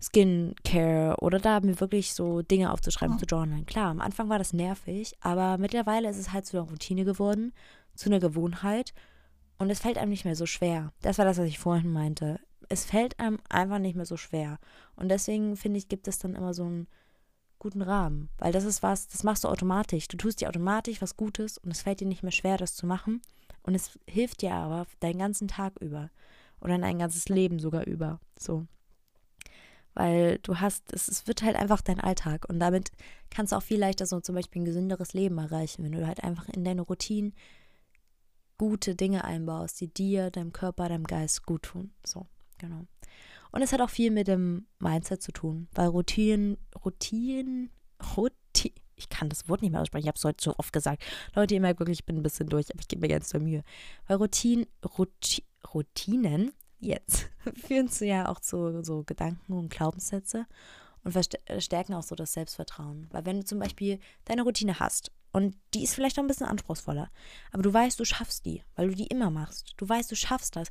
Skincare 0.00 1.16
oder 1.20 1.38
da 1.38 1.60
mir 1.60 1.80
wirklich 1.80 2.14
so 2.14 2.42
Dinge 2.42 2.72
aufzuschreiben, 2.72 3.16
oh. 3.16 3.18
zu 3.18 3.26
journalen. 3.26 3.66
Klar, 3.66 3.90
am 3.90 4.00
Anfang 4.00 4.28
war 4.28 4.38
das 4.38 4.52
nervig, 4.52 5.14
aber 5.20 5.58
mittlerweile 5.58 6.08
ist 6.10 6.18
es 6.18 6.32
halt 6.32 6.46
zu 6.46 6.58
einer 6.58 6.68
Routine 6.68 7.04
geworden, 7.04 7.52
zu 7.94 8.10
einer 8.10 8.20
Gewohnheit 8.20 8.92
und 9.58 9.70
es 9.70 9.80
fällt 9.80 9.98
einem 9.98 10.10
nicht 10.10 10.24
mehr 10.24 10.36
so 10.36 10.46
schwer. 10.46 10.92
Das 11.02 11.18
war 11.18 11.24
das, 11.24 11.38
was 11.38 11.46
ich 11.46 11.58
vorhin 11.58 11.90
meinte. 11.90 12.40
Es 12.68 12.84
fällt 12.84 13.18
einem 13.20 13.38
einfach 13.48 13.78
nicht 13.78 13.94
mehr 13.94 14.06
so 14.06 14.16
schwer. 14.16 14.58
Und 14.96 15.08
deswegen 15.10 15.56
finde 15.56 15.78
ich, 15.78 15.88
gibt 15.88 16.08
es 16.08 16.18
dann 16.18 16.34
immer 16.34 16.54
so 16.54 16.64
einen 16.64 16.88
guten 17.64 17.82
Rahmen, 17.82 18.28
weil 18.38 18.52
das 18.52 18.64
ist 18.64 18.82
was, 18.82 19.08
das 19.08 19.24
machst 19.24 19.44
du 19.44 19.48
automatisch. 19.48 20.06
Du 20.08 20.16
tust 20.16 20.40
dir 20.40 20.48
automatisch 20.48 21.02
was 21.02 21.16
Gutes 21.16 21.58
und 21.58 21.70
es 21.70 21.82
fällt 21.82 22.00
dir 22.00 22.06
nicht 22.06 22.22
mehr 22.22 22.32
schwer, 22.32 22.56
das 22.56 22.74
zu 22.76 22.86
machen. 22.86 23.22
Und 23.62 23.74
es 23.74 23.98
hilft 24.06 24.42
dir 24.42 24.52
aber 24.54 24.86
deinen 25.00 25.18
ganzen 25.18 25.48
Tag 25.48 25.72
über 25.80 26.10
oder 26.60 26.78
dein 26.78 26.98
ganzes 26.98 27.28
Leben 27.28 27.58
sogar 27.58 27.86
über. 27.86 28.20
So 28.38 28.66
weil 29.94 30.38
du 30.42 30.60
hast, 30.60 30.92
es, 30.92 31.08
es 31.08 31.26
wird 31.26 31.42
halt 31.42 31.56
einfach 31.56 31.80
dein 31.80 32.00
Alltag 32.00 32.46
und 32.48 32.58
damit 32.58 32.90
kannst 33.30 33.52
du 33.52 33.56
auch 33.56 33.62
viel 33.62 33.78
leichter 33.78 34.06
so 34.06 34.20
zum 34.20 34.34
Beispiel 34.34 34.62
ein 34.62 34.66
gesünderes 34.66 35.14
Leben 35.14 35.38
erreichen, 35.38 35.84
wenn 35.84 35.92
du 35.92 36.06
halt 36.06 36.22
einfach 36.22 36.48
in 36.48 36.64
deine 36.64 36.82
Routinen 36.82 37.32
gute 38.58 38.94
Dinge 38.94 39.24
einbaust, 39.24 39.80
die 39.80 39.92
dir, 39.92 40.30
deinem 40.30 40.52
Körper, 40.52 40.88
deinem 40.88 41.04
Geist 41.04 41.44
gut 41.46 41.62
tun. 41.62 41.92
So, 42.04 42.26
genau. 42.58 42.86
Und 43.54 43.62
es 43.62 43.72
hat 43.72 43.80
auch 43.80 43.90
viel 43.90 44.10
mit 44.10 44.26
dem 44.26 44.66
Mindset 44.80 45.22
zu 45.22 45.30
tun, 45.30 45.68
weil 45.74 45.86
Routinen, 45.86 46.58
Routinen, 46.84 47.70
Routinen, 48.16 48.80
ich 48.96 49.08
kann 49.08 49.28
das 49.28 49.48
Wort 49.48 49.62
nicht 49.62 49.70
mehr 49.70 49.80
aussprechen, 49.80 50.02
ich 50.02 50.08
habe 50.08 50.16
es 50.16 50.24
heute 50.24 50.42
so 50.42 50.56
oft 50.58 50.72
gesagt. 50.72 51.04
Leute, 51.36 51.54
ihr 51.54 51.60
merkt 51.60 51.78
wirklich, 51.78 52.00
ich 52.00 52.04
bin 52.04 52.16
ein 52.16 52.24
bisschen 52.24 52.48
durch, 52.48 52.68
aber 52.72 52.80
ich 52.80 52.88
gebe 52.88 53.02
mir 53.02 53.08
ganz 53.08 53.28
zur 53.28 53.38
Mühe. 53.38 53.62
Weil 54.08 54.16
Routinen, 54.16 54.66
Routinen 55.72 56.52
jetzt 56.80 57.30
führen 57.54 57.88
zu 57.88 58.04
ja 58.04 58.28
auch 58.28 58.40
zu 58.40 58.82
so 58.82 59.04
Gedanken 59.04 59.52
und 59.52 59.70
Glaubenssätze 59.70 60.46
und 61.04 61.12
verstärken 61.12 61.94
auch 61.94 62.02
so 62.02 62.16
das 62.16 62.32
Selbstvertrauen. 62.32 63.06
Weil 63.12 63.24
wenn 63.24 63.38
du 63.38 63.44
zum 63.44 63.60
Beispiel 63.60 64.00
deine 64.24 64.42
Routine 64.42 64.80
hast 64.80 65.12
Und 65.30 65.56
die 65.74 65.84
ist 65.84 65.94
vielleicht 65.94 66.18
auch 66.18 66.24
ein 66.24 66.28
bisschen 66.28 66.48
anspruchsvoller. 66.48 67.08
Aber 67.52 67.62
du 67.62 67.72
weißt, 67.72 68.00
du 68.00 68.04
schaffst 68.04 68.46
die, 68.46 68.64
weil 68.74 68.88
du 68.88 68.94
die 68.96 69.06
immer 69.06 69.30
machst. 69.30 69.74
Du 69.76 69.88
weißt, 69.88 70.10
du 70.10 70.16
schaffst 70.16 70.56
das. 70.56 70.70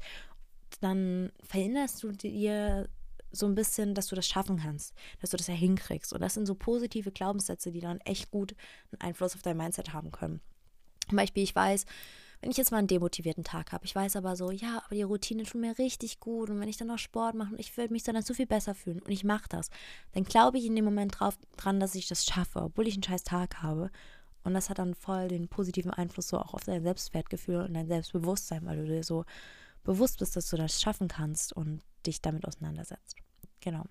Dann 0.83 1.31
verinnerst 1.41 2.03
du 2.03 2.11
dir 2.11 2.89
so 3.31 3.45
ein 3.45 3.55
bisschen, 3.55 3.95
dass 3.95 4.07
du 4.07 4.15
das 4.15 4.27
schaffen 4.27 4.57
kannst, 4.57 4.93
dass 5.21 5.31
du 5.31 5.37
das 5.37 5.47
ja 5.47 5.53
hinkriegst. 5.53 6.13
Und 6.13 6.21
das 6.21 6.33
sind 6.33 6.45
so 6.45 6.55
positive 6.55 7.11
Glaubenssätze, 7.11 7.71
die 7.71 7.79
dann 7.79 7.99
echt 8.01 8.31
gut 8.31 8.53
einen 8.91 9.01
Einfluss 9.01 9.33
auf 9.33 9.41
dein 9.41 9.57
Mindset 9.57 9.93
haben 9.93 10.11
können. 10.11 10.41
Zum 11.07 11.15
Beispiel, 11.15 11.43
ich 11.43 11.55
weiß, 11.55 11.85
wenn 12.41 12.51
ich 12.51 12.57
jetzt 12.57 12.71
mal 12.71 12.79
einen 12.79 12.87
demotivierten 12.87 13.45
Tag 13.45 13.71
habe, 13.71 13.85
ich 13.85 13.95
weiß 13.95 14.17
aber 14.17 14.35
so, 14.35 14.51
ja, 14.51 14.83
aber 14.85 14.95
die 14.95 15.03
Routine 15.03 15.43
tut 15.43 15.61
mir 15.61 15.77
richtig 15.77 16.19
gut 16.19 16.49
und 16.49 16.59
wenn 16.59 16.67
ich 16.67 16.75
dann 16.75 16.89
noch 16.89 16.97
Sport 16.97 17.35
mache, 17.35 17.55
ich 17.55 17.75
würde 17.77 17.93
mich 17.93 18.03
dann 18.03 18.21
so 18.21 18.33
viel 18.33 18.45
besser 18.45 18.75
fühlen 18.75 18.99
und 18.99 19.11
ich 19.11 19.23
mache 19.23 19.47
das, 19.47 19.69
dann 20.11 20.25
glaube 20.25 20.57
ich 20.57 20.65
in 20.65 20.75
dem 20.75 20.83
Moment 20.83 21.17
drauf, 21.19 21.37
dran, 21.55 21.79
dass 21.79 21.95
ich 21.95 22.09
das 22.09 22.25
schaffe, 22.25 22.61
obwohl 22.61 22.87
ich 22.87 22.95
einen 22.95 23.03
scheiß 23.03 23.23
Tag 23.23 23.63
habe. 23.63 23.89
Und 24.43 24.53
das 24.53 24.69
hat 24.69 24.79
dann 24.79 24.93
voll 24.93 25.29
den 25.29 25.47
positiven 25.47 25.91
Einfluss 25.91 26.27
so 26.27 26.37
auch 26.37 26.53
auf 26.53 26.65
dein 26.65 26.83
Selbstwertgefühl 26.83 27.61
und 27.61 27.73
dein 27.73 27.87
Selbstbewusstsein, 27.87 28.65
weil 28.65 28.75
du 28.75 28.85
dir 28.87 29.03
so 29.03 29.23
bewusst 29.83 30.19
bist, 30.19 30.35
dass 30.35 30.49
du 30.49 30.57
das 30.57 30.81
schaffen 30.81 31.07
kannst 31.07 31.53
und 31.53 31.81
dich 32.05 32.21
damit 32.21 32.47
auseinandersetzt. 32.47 33.15
Genau. 33.61 33.83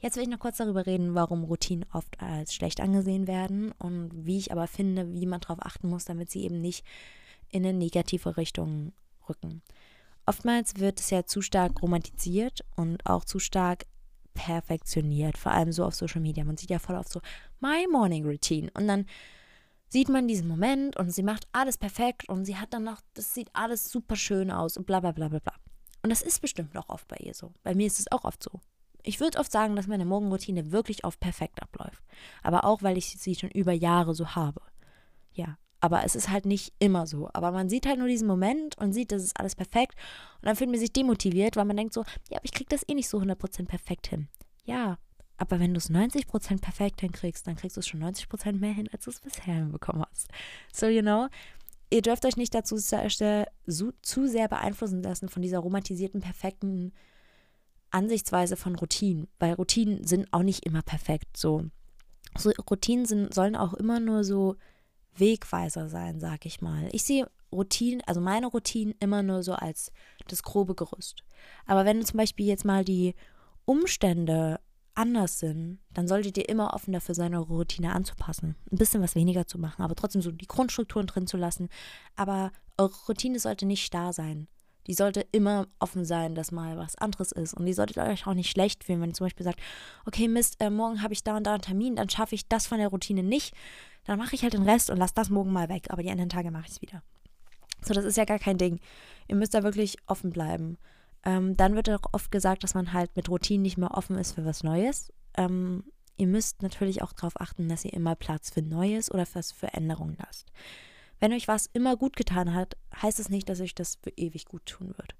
Jetzt 0.00 0.16
will 0.16 0.24
ich 0.24 0.28
noch 0.28 0.40
kurz 0.40 0.56
darüber 0.56 0.84
reden, 0.84 1.14
warum 1.14 1.44
Routinen 1.44 1.86
oft 1.92 2.20
als 2.20 2.54
schlecht 2.54 2.80
angesehen 2.80 3.28
werden 3.28 3.70
und 3.78 4.10
wie 4.26 4.38
ich 4.38 4.50
aber 4.50 4.66
finde, 4.66 5.12
wie 5.12 5.26
man 5.26 5.40
darauf 5.40 5.58
achten 5.60 5.88
muss, 5.88 6.04
damit 6.04 6.30
sie 6.30 6.42
eben 6.42 6.60
nicht 6.60 6.84
in 7.50 7.64
eine 7.64 7.78
negative 7.78 8.36
Richtung 8.36 8.92
rücken. 9.28 9.62
Oftmals 10.26 10.76
wird 10.78 10.98
es 10.98 11.10
ja 11.10 11.24
zu 11.24 11.40
stark 11.40 11.82
romantisiert 11.82 12.64
und 12.74 13.06
auch 13.06 13.24
zu 13.24 13.38
stark 13.38 13.86
perfektioniert, 14.34 15.38
vor 15.38 15.52
allem 15.52 15.72
so 15.72 15.84
auf 15.84 15.94
Social 15.94 16.20
Media. 16.20 16.44
Man 16.44 16.56
sieht 16.56 16.70
ja 16.70 16.78
voll 16.78 16.96
oft 16.96 17.10
so 17.10 17.20
My 17.60 17.86
Morning 17.90 18.24
Routine 18.24 18.70
und 18.74 18.88
dann 18.88 19.06
sieht 19.92 20.08
man 20.08 20.26
diesen 20.26 20.48
Moment 20.48 20.96
und 20.96 21.10
sie 21.10 21.22
macht 21.22 21.46
alles 21.52 21.76
perfekt 21.76 22.26
und 22.30 22.46
sie 22.46 22.56
hat 22.56 22.72
dann 22.72 22.84
noch, 22.84 23.02
das 23.12 23.34
sieht 23.34 23.50
alles 23.52 23.90
super 23.90 24.16
schön 24.16 24.50
aus 24.50 24.78
und 24.78 24.86
bla 24.86 25.00
bla 25.00 25.12
bla 25.12 25.28
bla 25.28 25.38
bla. 25.38 25.52
Und 26.02 26.08
das 26.08 26.22
ist 26.22 26.40
bestimmt 26.40 26.74
auch 26.78 26.88
oft 26.88 27.06
bei 27.08 27.18
ihr 27.18 27.34
so. 27.34 27.52
Bei 27.62 27.74
mir 27.74 27.86
ist 27.86 28.00
es 28.00 28.10
auch 28.10 28.24
oft 28.24 28.42
so. 28.42 28.60
Ich 29.02 29.20
würde 29.20 29.38
oft 29.38 29.52
sagen, 29.52 29.76
dass 29.76 29.86
meine 29.86 30.06
Morgenroutine 30.06 30.72
wirklich 30.72 31.04
oft 31.04 31.20
perfekt 31.20 31.62
abläuft. 31.62 32.02
Aber 32.42 32.64
auch, 32.64 32.82
weil 32.82 32.96
ich 32.96 33.18
sie 33.18 33.34
schon 33.34 33.50
über 33.50 33.72
Jahre 33.72 34.14
so 34.14 34.34
habe. 34.34 34.62
Ja, 35.32 35.58
aber 35.80 36.04
es 36.04 36.16
ist 36.16 36.30
halt 36.30 36.46
nicht 36.46 36.72
immer 36.78 37.06
so. 37.06 37.28
Aber 37.34 37.52
man 37.52 37.68
sieht 37.68 37.84
halt 37.84 37.98
nur 37.98 38.08
diesen 38.08 38.26
Moment 38.26 38.78
und 38.78 38.94
sieht, 38.94 39.12
das 39.12 39.22
ist 39.22 39.38
alles 39.38 39.54
perfekt. 39.54 39.94
Und 40.40 40.46
dann 40.46 40.56
fühlt 40.56 40.70
man 40.70 40.80
sich 40.80 40.92
demotiviert, 40.92 41.56
weil 41.56 41.66
man 41.66 41.76
denkt 41.76 41.92
so, 41.92 42.02
ja, 42.30 42.38
aber 42.38 42.44
ich 42.44 42.52
kriege 42.52 42.70
das 42.70 42.88
eh 42.88 42.94
nicht 42.94 43.10
so 43.10 43.18
100% 43.18 43.66
perfekt 43.66 44.06
hin. 44.06 44.28
Ja, 44.64 44.96
aber 45.42 45.58
wenn 45.58 45.74
du 45.74 45.78
es 45.78 45.90
90% 45.90 46.60
perfekt 46.60 47.00
hinkriegst, 47.00 47.44
dann 47.48 47.56
kriegst 47.56 47.76
du 47.76 47.80
es 47.80 47.88
schon 47.88 48.00
90% 48.00 48.52
mehr 48.52 48.72
hin, 48.72 48.88
als 48.92 49.06
du 49.06 49.10
es 49.10 49.18
bisher 49.18 49.54
hinbekommen 49.54 50.04
hast. 50.08 50.28
So, 50.72 50.86
you 50.86 51.02
know, 51.02 51.26
ihr 51.90 52.00
dürft 52.00 52.24
euch 52.24 52.36
nicht 52.36 52.54
dazu 52.54 52.76
zu 52.76 54.28
sehr 54.28 54.48
beeinflussen 54.48 55.02
lassen 55.02 55.28
von 55.28 55.42
dieser 55.42 55.58
romantisierten, 55.58 56.20
perfekten 56.20 56.92
Ansichtsweise 57.90 58.54
von 58.56 58.76
Routinen, 58.76 59.26
weil 59.40 59.54
Routinen 59.54 60.04
sind 60.04 60.32
auch 60.32 60.44
nicht 60.44 60.64
immer 60.64 60.82
perfekt. 60.82 61.36
So, 61.36 61.64
so 62.38 62.52
Routinen 62.70 63.04
sind, 63.04 63.34
sollen 63.34 63.56
auch 63.56 63.74
immer 63.74 63.98
nur 63.98 64.22
so 64.22 64.54
Wegweiser 65.16 65.88
sein, 65.88 66.20
sag 66.20 66.46
ich 66.46 66.60
mal. 66.60 66.88
Ich 66.92 67.02
sehe 67.02 67.28
Routinen, 67.50 68.00
also 68.06 68.20
meine 68.20 68.46
Routinen 68.46 68.94
immer 69.00 69.24
nur 69.24 69.42
so 69.42 69.54
als 69.54 69.90
das 70.28 70.44
grobe 70.44 70.76
Gerüst. 70.76 71.24
Aber 71.66 71.84
wenn 71.84 71.98
du 71.98 72.06
zum 72.06 72.18
Beispiel 72.18 72.46
jetzt 72.46 72.64
mal 72.64 72.84
die 72.84 73.16
Umstände 73.64 74.60
anders 74.94 75.38
sind, 75.38 75.78
dann 75.94 76.08
solltet 76.08 76.36
ihr 76.38 76.48
immer 76.48 76.74
offen 76.74 76.92
dafür 76.92 77.14
sein, 77.14 77.34
eure 77.34 77.54
Routine 77.54 77.94
anzupassen. 77.94 78.56
Ein 78.70 78.78
bisschen 78.78 79.02
was 79.02 79.14
weniger 79.14 79.46
zu 79.46 79.58
machen, 79.58 79.82
aber 79.82 79.94
trotzdem 79.94 80.22
so 80.22 80.30
die 80.30 80.46
Grundstrukturen 80.46 81.06
drin 81.06 81.26
zu 81.26 81.36
lassen. 81.36 81.68
Aber 82.16 82.52
eure 82.76 82.94
Routine 83.08 83.38
sollte 83.38 83.66
nicht 83.66 83.84
starr 83.84 84.12
sein 84.12 84.48
die 84.86 84.94
sollte 84.94 85.24
immer 85.32 85.68
offen 85.78 86.04
sein, 86.04 86.34
dass 86.34 86.50
mal 86.50 86.76
was 86.76 86.96
anderes 86.96 87.32
ist. 87.32 87.54
Und 87.54 87.66
die 87.66 87.72
solltet 87.72 87.98
euch 87.98 88.26
auch 88.26 88.34
nicht 88.34 88.50
schlecht 88.50 88.84
fühlen, 88.84 89.00
wenn 89.00 89.10
ihr 89.10 89.14
zum 89.14 89.26
Beispiel 89.26 89.44
sagt, 89.44 89.60
okay, 90.06 90.28
Mist, 90.28 90.56
äh, 90.60 90.70
morgen 90.70 91.02
habe 91.02 91.14
ich 91.14 91.22
da 91.22 91.36
und 91.36 91.44
da 91.46 91.52
einen 91.52 91.62
Termin, 91.62 91.96
dann 91.96 92.08
schaffe 92.08 92.34
ich 92.34 92.48
das 92.48 92.66
von 92.66 92.78
der 92.78 92.88
Routine 92.88 93.22
nicht. 93.22 93.54
Dann 94.04 94.18
mache 94.18 94.34
ich 94.34 94.42
halt 94.42 94.54
den 94.54 94.68
Rest 94.68 94.90
und 94.90 94.96
lasse 94.96 95.14
das 95.14 95.30
morgen 95.30 95.52
mal 95.52 95.68
weg, 95.68 95.86
aber 95.90 96.02
die 96.02 96.10
anderen 96.10 96.30
Tage 96.30 96.50
mache 96.50 96.64
ich 96.66 96.72
es 96.72 96.82
wieder. 96.82 97.02
So, 97.82 97.94
das 97.94 98.04
ist 98.04 98.16
ja 98.16 98.24
gar 98.24 98.40
kein 98.40 98.58
Ding. 98.58 98.80
Ihr 99.28 99.36
müsst 99.36 99.54
da 99.54 99.62
wirklich 99.62 99.96
offen 100.06 100.30
bleiben. 100.30 100.78
Ähm, 101.24 101.56
dann 101.56 101.74
wird 101.76 101.88
auch 101.90 102.12
oft 102.12 102.30
gesagt, 102.30 102.64
dass 102.64 102.74
man 102.74 102.92
halt 102.92 103.14
mit 103.16 103.28
Routinen 103.28 103.62
nicht 103.62 103.78
mehr 103.78 103.92
offen 103.92 104.18
ist 104.18 104.32
für 104.32 104.44
was 104.44 104.64
Neues. 104.64 105.12
Ähm, 105.36 105.84
ihr 106.16 106.26
müsst 106.26 106.62
natürlich 106.62 107.02
auch 107.02 107.12
darauf 107.12 107.40
achten, 107.40 107.68
dass 107.68 107.84
ihr 107.84 107.92
immer 107.92 108.14
Platz 108.16 108.50
für 108.50 108.62
Neues 108.62 109.10
oder 109.10 109.26
für 109.26 109.42
Veränderungen 109.42 110.16
lasst. 110.18 110.52
Wenn 111.20 111.32
euch 111.32 111.46
was 111.46 111.66
immer 111.66 111.96
gut 111.96 112.16
getan 112.16 112.54
hat, 112.54 112.76
heißt 113.00 113.20
es 113.20 113.28
nicht, 113.28 113.48
dass 113.48 113.60
euch 113.60 113.74
das 113.74 113.98
für 114.02 114.10
ewig 114.16 114.46
gut 114.46 114.66
tun 114.66 114.88
wird. 114.96 115.14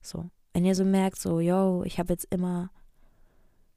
So. 0.00 0.30
Wenn 0.54 0.64
ihr 0.64 0.74
so 0.74 0.84
merkt, 0.84 1.18
so, 1.18 1.40
yo, 1.40 1.82
ich 1.84 1.98
habe 1.98 2.12
jetzt 2.12 2.26
immer 2.30 2.70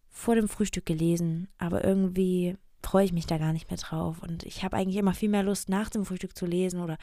vor 0.09 0.35
dem 0.35 0.47
Frühstück 0.47 0.85
gelesen, 0.85 1.49
aber 1.57 1.83
irgendwie 1.83 2.57
freue 2.81 3.05
ich 3.05 3.13
mich 3.13 3.25
da 3.25 3.37
gar 3.37 3.51
nicht 3.51 3.69
mehr 3.69 3.77
drauf 3.77 4.21
und 4.21 4.43
ich 4.43 4.63
habe 4.63 4.77
eigentlich 4.77 4.97
immer 4.97 5.13
viel 5.13 5.29
mehr 5.29 5.43
Lust, 5.43 5.69
nach 5.69 5.89
dem 5.89 6.05
Frühstück 6.05 6.37
zu 6.37 6.45
lesen 6.45 6.81
oder 6.81 6.97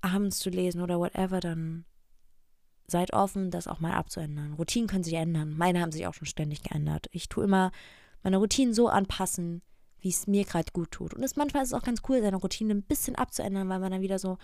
abends 0.00 0.38
zu 0.38 0.50
lesen 0.50 0.80
oder 0.80 0.98
whatever, 0.98 1.40
dann 1.40 1.84
seid 2.90 3.12
offen, 3.12 3.50
das 3.50 3.66
auch 3.66 3.80
mal 3.80 3.92
abzuändern. 3.92 4.54
Routinen 4.54 4.88
können 4.88 5.04
sich 5.04 5.14
ändern. 5.14 5.56
Meine 5.56 5.80
haben 5.80 5.92
sich 5.92 6.06
auch 6.06 6.14
schon 6.14 6.26
ständig 6.26 6.62
geändert. 6.62 7.06
Ich 7.12 7.28
tue 7.28 7.44
immer 7.44 7.72
meine 8.22 8.36
Routinen 8.36 8.74
so 8.74 8.88
anpassen, 8.88 9.62
wie 10.00 10.08
es 10.08 10.26
mir 10.26 10.44
gerade 10.44 10.72
gut 10.72 10.90
tut. 10.90 11.14
Und 11.14 11.22
es, 11.22 11.36
manchmal 11.36 11.62
ist 11.62 11.70
es 11.70 11.74
auch 11.74 11.82
ganz 11.82 12.02
cool, 12.08 12.20
seine 12.22 12.36
Routine 12.36 12.74
ein 12.74 12.82
bisschen 12.82 13.16
abzuändern, 13.16 13.68
weil 13.68 13.80
man 13.80 13.92
dann 13.92 14.02
wieder 14.02 14.18
so 14.18 14.38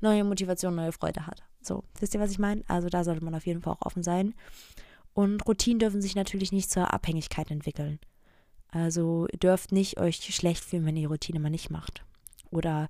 neue 0.00 0.24
Motivation, 0.24 0.74
neue 0.74 0.92
Freude 0.92 1.26
hat. 1.26 1.42
So, 1.60 1.84
wisst 1.98 2.14
ihr, 2.14 2.20
was 2.20 2.30
ich 2.30 2.38
meine? 2.38 2.62
Also 2.68 2.88
da 2.88 3.04
sollte 3.04 3.24
man 3.24 3.34
auf 3.34 3.46
jeden 3.46 3.60
Fall 3.60 3.74
auch 3.74 3.86
offen 3.86 4.02
sein. 4.02 4.34
Und 5.12 5.46
Routinen 5.46 5.78
dürfen 5.78 6.00
sich 6.00 6.14
natürlich 6.14 6.52
nicht 6.52 6.70
zur 6.70 6.92
Abhängigkeit 6.92 7.50
entwickeln. 7.50 7.98
Also 8.68 9.26
ihr 9.32 9.38
dürft 9.38 9.72
nicht 9.72 9.98
euch 9.98 10.22
schlecht 10.34 10.64
fühlen, 10.64 10.86
wenn 10.86 10.96
ihr 10.96 11.02
die 11.02 11.12
Routine 11.12 11.40
mal 11.40 11.50
nicht 11.50 11.70
macht. 11.70 12.04
Oder 12.50 12.88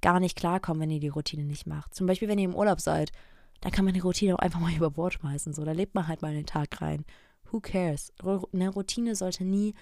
gar 0.00 0.20
nicht 0.20 0.36
klarkommen, 0.36 0.82
wenn 0.82 0.90
ihr 0.90 1.00
die 1.00 1.08
Routine 1.08 1.44
nicht 1.44 1.66
macht. 1.66 1.94
Zum 1.94 2.06
Beispiel, 2.06 2.28
wenn 2.28 2.38
ihr 2.38 2.46
im 2.46 2.54
Urlaub 2.54 2.80
seid, 2.80 3.12
dann 3.60 3.72
kann 3.72 3.84
man 3.84 3.94
die 3.94 4.00
Routine 4.00 4.34
auch 4.34 4.38
einfach 4.38 4.60
mal 4.60 4.72
über 4.76 4.90
Bord 4.90 5.14
schmeißen. 5.14 5.52
So, 5.52 5.64
da 5.64 5.72
lebt 5.72 5.94
man 5.94 6.08
halt 6.08 6.22
mal 6.22 6.32
den 6.32 6.46
Tag 6.46 6.80
rein. 6.80 7.04
Who 7.50 7.60
cares? 7.60 8.12
Eine 8.52 8.68
Routine 8.68 9.16
sollte 9.16 9.44
nie 9.44 9.74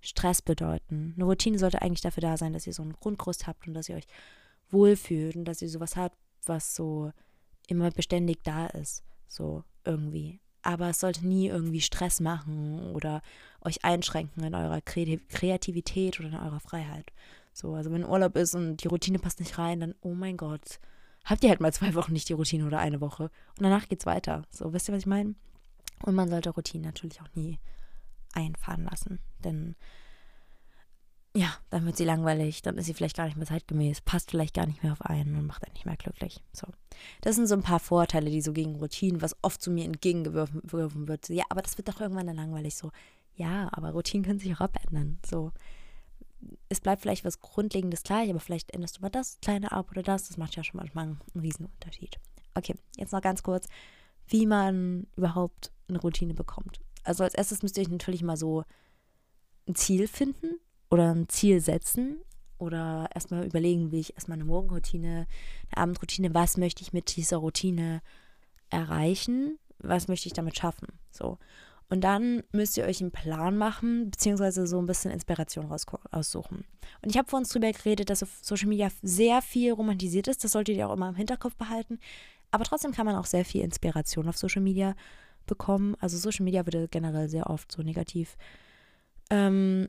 Stress 0.00 0.42
bedeuten. 0.42 1.14
Eine 1.16 1.24
Routine 1.24 1.58
sollte 1.58 1.80
eigentlich 1.80 2.02
dafür 2.02 2.20
da 2.20 2.36
sein, 2.36 2.52
dass 2.52 2.66
ihr 2.66 2.72
so 2.72 2.82
einen 2.82 2.92
Grundgerüst 2.92 3.46
habt 3.46 3.66
und 3.66 3.74
dass 3.74 3.88
ihr 3.88 3.96
euch 3.96 4.06
wohlfühlt 4.70 5.36
und 5.36 5.44
dass 5.44 5.62
ihr 5.62 5.68
sowas 5.68 5.96
habt, 5.96 6.16
was 6.44 6.74
so 6.74 7.12
immer 7.68 7.90
beständig 7.90 8.42
da 8.42 8.66
ist. 8.66 9.02
So 9.28 9.64
irgendwie. 9.84 10.40
Aber 10.62 10.90
es 10.90 11.00
sollte 11.00 11.26
nie 11.26 11.48
irgendwie 11.48 11.80
Stress 11.80 12.20
machen 12.20 12.94
oder 12.94 13.22
euch 13.60 13.84
einschränken 13.84 14.44
in 14.44 14.54
eurer 14.54 14.80
Kreativität 14.80 16.18
oder 16.20 16.28
in 16.28 16.36
eurer 16.36 16.60
Freiheit. 16.60 17.12
So, 17.52 17.74
also 17.74 17.90
wenn 17.92 18.04
Urlaub 18.04 18.36
ist 18.36 18.54
und 18.54 18.82
die 18.82 18.88
Routine 18.88 19.18
passt 19.18 19.40
nicht 19.40 19.58
rein, 19.58 19.80
dann, 19.80 19.94
oh 20.00 20.14
mein 20.14 20.36
Gott, 20.36 20.80
habt 21.24 21.42
ihr 21.44 21.50
halt 21.50 21.60
mal 21.60 21.72
zwei 21.72 21.94
Wochen 21.94 22.12
nicht 22.12 22.28
die 22.28 22.34
Routine 22.34 22.66
oder 22.66 22.78
eine 22.78 23.00
Woche. 23.00 23.24
Und 23.24 23.62
danach 23.62 23.88
geht's 23.88 24.06
weiter. 24.06 24.42
So, 24.50 24.72
wisst 24.72 24.88
ihr, 24.88 24.94
was 24.94 25.02
ich 25.02 25.06
meine? 25.06 25.34
Und 26.02 26.14
man 26.14 26.28
sollte 26.28 26.50
Routinen 26.50 26.86
natürlich 26.86 27.20
auch 27.20 27.34
nie 27.34 27.58
einfahren 28.34 28.84
lassen. 28.84 29.20
Denn 29.44 29.76
ja, 31.36 31.52
dann 31.70 31.84
wird 31.84 31.96
sie 31.96 32.04
langweilig, 32.04 32.62
dann 32.62 32.78
ist 32.78 32.86
sie 32.86 32.94
vielleicht 32.94 33.16
gar 33.16 33.24
nicht 33.24 33.36
mehr 33.36 33.46
zeitgemäß, 33.46 34.02
passt 34.02 34.30
vielleicht 34.30 34.54
gar 34.54 34.66
nicht 34.66 34.84
mehr 34.84 34.92
auf 34.92 35.02
einen 35.02 35.36
und 35.36 35.46
macht 35.46 35.64
einen 35.64 35.72
nicht 35.72 35.84
mehr 35.84 35.96
glücklich. 35.96 36.40
So. 36.52 36.68
Das 37.22 37.34
sind 37.34 37.48
so 37.48 37.54
ein 37.54 37.62
paar 37.62 37.80
Vorteile, 37.80 38.30
die 38.30 38.40
so 38.40 38.52
gegen 38.52 38.76
Routinen, 38.76 39.20
was 39.20 39.36
oft 39.42 39.60
zu 39.60 39.72
mir 39.72 39.84
entgegengeworfen 39.84 41.08
wird. 41.08 41.28
Ja, 41.30 41.44
aber 41.48 41.62
das 41.62 41.76
wird 41.76 41.88
doch 41.88 42.00
irgendwann 42.00 42.28
dann 42.28 42.36
langweilig. 42.36 42.76
So, 42.76 42.92
ja, 43.34 43.68
aber 43.72 43.90
Routinen 43.90 44.24
können 44.24 44.38
sich 44.38 44.54
auch 44.54 44.60
abändern. 44.60 45.18
So, 45.26 45.50
es 46.68 46.80
bleibt 46.80 47.02
vielleicht 47.02 47.24
was 47.24 47.40
Grundlegendes 47.40 48.02
gleich, 48.02 48.30
aber 48.30 48.40
vielleicht 48.40 48.72
änderst 48.72 48.98
du 48.98 49.02
mal 49.02 49.10
das 49.10 49.38
kleine 49.40 49.72
ab 49.72 49.90
oder 49.90 50.02
das. 50.02 50.28
Das 50.28 50.36
macht 50.36 50.56
ja 50.56 50.64
schon 50.64 50.78
manchmal 50.78 51.04
einen 51.04 51.20
Riesenunterschied. 51.40 52.18
Okay, 52.54 52.74
jetzt 52.96 53.12
noch 53.12 53.22
ganz 53.22 53.42
kurz, 53.42 53.66
wie 54.28 54.46
man 54.46 55.06
überhaupt 55.16 55.72
eine 55.88 56.00
Routine 56.00 56.34
bekommt. 56.34 56.80
Also 57.02 57.24
als 57.24 57.34
erstes 57.34 57.62
müsst 57.62 57.76
ihr 57.76 57.82
euch 57.82 57.90
natürlich 57.90 58.22
mal 58.22 58.36
so 58.36 58.64
ein 59.68 59.74
Ziel 59.74 60.08
finden 60.08 60.58
oder 60.90 61.14
ein 61.14 61.28
Ziel 61.28 61.60
setzen 61.60 62.18
oder 62.58 63.08
erstmal 63.14 63.44
überlegen, 63.44 63.92
wie 63.92 64.00
ich 64.00 64.14
erstmal 64.14 64.36
eine 64.36 64.44
Morgenroutine, 64.44 65.26
eine 65.70 65.82
Abendroutine, 65.82 66.34
was 66.34 66.56
möchte 66.56 66.82
ich 66.82 66.92
mit 66.92 67.16
dieser 67.16 67.38
Routine 67.38 68.00
erreichen, 68.70 69.58
was 69.78 70.08
möchte 70.08 70.28
ich 70.28 70.32
damit 70.32 70.56
schaffen. 70.56 70.88
So. 71.10 71.38
Und 71.88 72.02
dann 72.02 72.42
müsst 72.52 72.76
ihr 72.76 72.84
euch 72.84 73.00
einen 73.00 73.10
Plan 73.10 73.56
machen, 73.56 74.10
beziehungsweise 74.10 74.66
so 74.66 74.78
ein 74.78 74.86
bisschen 74.86 75.10
Inspiration 75.10 75.66
raussuchen. 75.66 76.64
Und 77.02 77.10
ich 77.10 77.18
habe 77.18 77.28
vor 77.28 77.38
uns 77.38 77.50
drüber 77.50 77.70
geredet, 77.70 78.10
dass 78.10 78.22
auf 78.22 78.38
Social 78.40 78.68
Media 78.68 78.88
sehr 79.02 79.42
viel 79.42 79.72
romantisiert 79.72 80.28
ist. 80.28 80.42
Das 80.42 80.52
solltet 80.52 80.76
ihr 80.76 80.88
auch 80.88 80.94
immer 80.94 81.08
im 81.08 81.16
Hinterkopf 81.16 81.56
behalten. 81.56 81.98
Aber 82.50 82.64
trotzdem 82.64 82.92
kann 82.92 83.06
man 83.06 83.16
auch 83.16 83.26
sehr 83.26 83.44
viel 83.44 83.62
Inspiration 83.62 84.28
auf 84.28 84.36
Social 84.36 84.62
Media 84.62 84.94
bekommen. 85.46 85.94
Also 86.00 86.16
Social 86.16 86.44
Media 86.44 86.64
wird 86.66 86.90
generell 86.90 87.28
sehr 87.28 87.50
oft 87.50 87.70
so 87.70 87.82
negativ 87.82 88.36
ähm, 89.30 89.88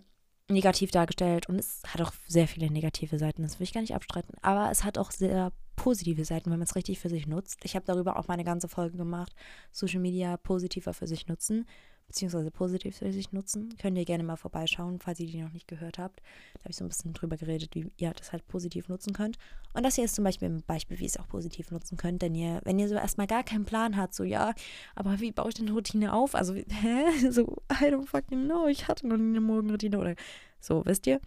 negativ 0.50 0.92
dargestellt 0.92 1.50
und 1.50 1.60
es 1.60 1.82
hat 1.88 2.02
auch 2.02 2.14
sehr 2.28 2.48
viele 2.48 2.72
negative 2.72 3.18
Seiten, 3.18 3.42
das 3.42 3.60
will 3.60 3.64
ich 3.64 3.74
gar 3.74 3.82
nicht 3.82 3.96
abstreiten. 3.96 4.36
Aber 4.42 4.70
es 4.72 4.84
hat 4.84 4.98
auch 4.98 5.12
sehr 5.12 5.52
positive 5.76 6.26
Seiten, 6.26 6.52
wenn 6.52 6.60
man 6.60 6.68
es 6.68 6.76
richtig 6.76 7.00
für 7.00 7.10
sich 7.10 7.28
nutzt. 7.28 7.60
Ich 7.64 7.76
habe 7.76 7.86
darüber 7.86 8.18
auch 8.18 8.28
meine 8.28 8.44
ganze 8.44 8.68
Folge 8.68 8.98
gemacht, 8.98 9.34
Social 9.72 10.00
Media 10.00 10.38
positiver 10.38 10.94
für 10.94 11.08
sich 11.08 11.28
nutzen 11.28 11.66
beziehungsweise 12.08 12.52
positiv 12.52 12.98
für 12.98 13.12
sich 13.12 13.32
nutzen. 13.32 13.76
Könnt 13.80 13.98
ihr 13.98 14.06
gerne 14.06 14.24
mal 14.24 14.36
vorbeischauen, 14.36 15.00
falls 15.00 15.20
ihr 15.20 15.28
die 15.28 15.42
noch 15.42 15.52
nicht 15.52 15.68
gehört 15.68 15.98
habt. 15.98 16.22
Da 16.56 16.60
habe 16.62 16.70
ich 16.70 16.76
so 16.76 16.86
ein 16.86 16.88
bisschen 16.88 17.14
drüber 17.14 17.38
geredet, 17.38 17.74
wie 17.74 17.92
ihr 17.98 18.12
das 18.12 18.32
halt 18.32 18.48
positiv 18.48 18.90
nutzen 18.90 19.14
könnt. 19.14 19.38
Und 19.74 19.84
das 19.84 19.96
hier 19.96 20.06
ist 20.06 20.16
zum 20.16 20.24
Beispiel 20.24 20.50
ein 20.50 20.64
Beispiel, 20.66 21.00
wie 21.00 21.04
ihr 21.04 21.10
es 21.10 21.18
auch 21.18 21.28
positiv 21.28 21.72
nutzen 21.72 21.98
könnt. 21.98 22.22
Denn 22.22 22.36
ihr, 22.36 22.62
wenn 22.64 22.80
ihr 22.80 22.88
so 22.88 22.96
erstmal 22.96 23.28
gar 23.28 23.44
keinen 23.44 23.66
Plan 23.66 23.98
habt, 23.98 24.14
so 24.14 24.24
ja, 24.24 24.54
aber 24.96 25.20
wie 25.20 25.32
baue 25.32 25.50
ich 25.50 25.56
denn 25.56 25.68
eine 25.68 25.76
Routine 25.76 26.14
auf? 26.14 26.36
Also, 26.36 26.54
hä? 26.70 27.32
So, 27.32 27.58
I 27.72 27.86
don't 27.86 28.06
fucking 28.06 28.46
know, 28.46 28.68
ich 28.68 28.88
hatte 28.88 29.08
noch 29.08 29.18
nie 29.18 29.30
eine 29.30 29.42
Morgenroutine 29.42 29.98
oder 29.98 30.16
so, 30.60 30.86
wisst 30.86 31.08
ihr? 31.08 31.20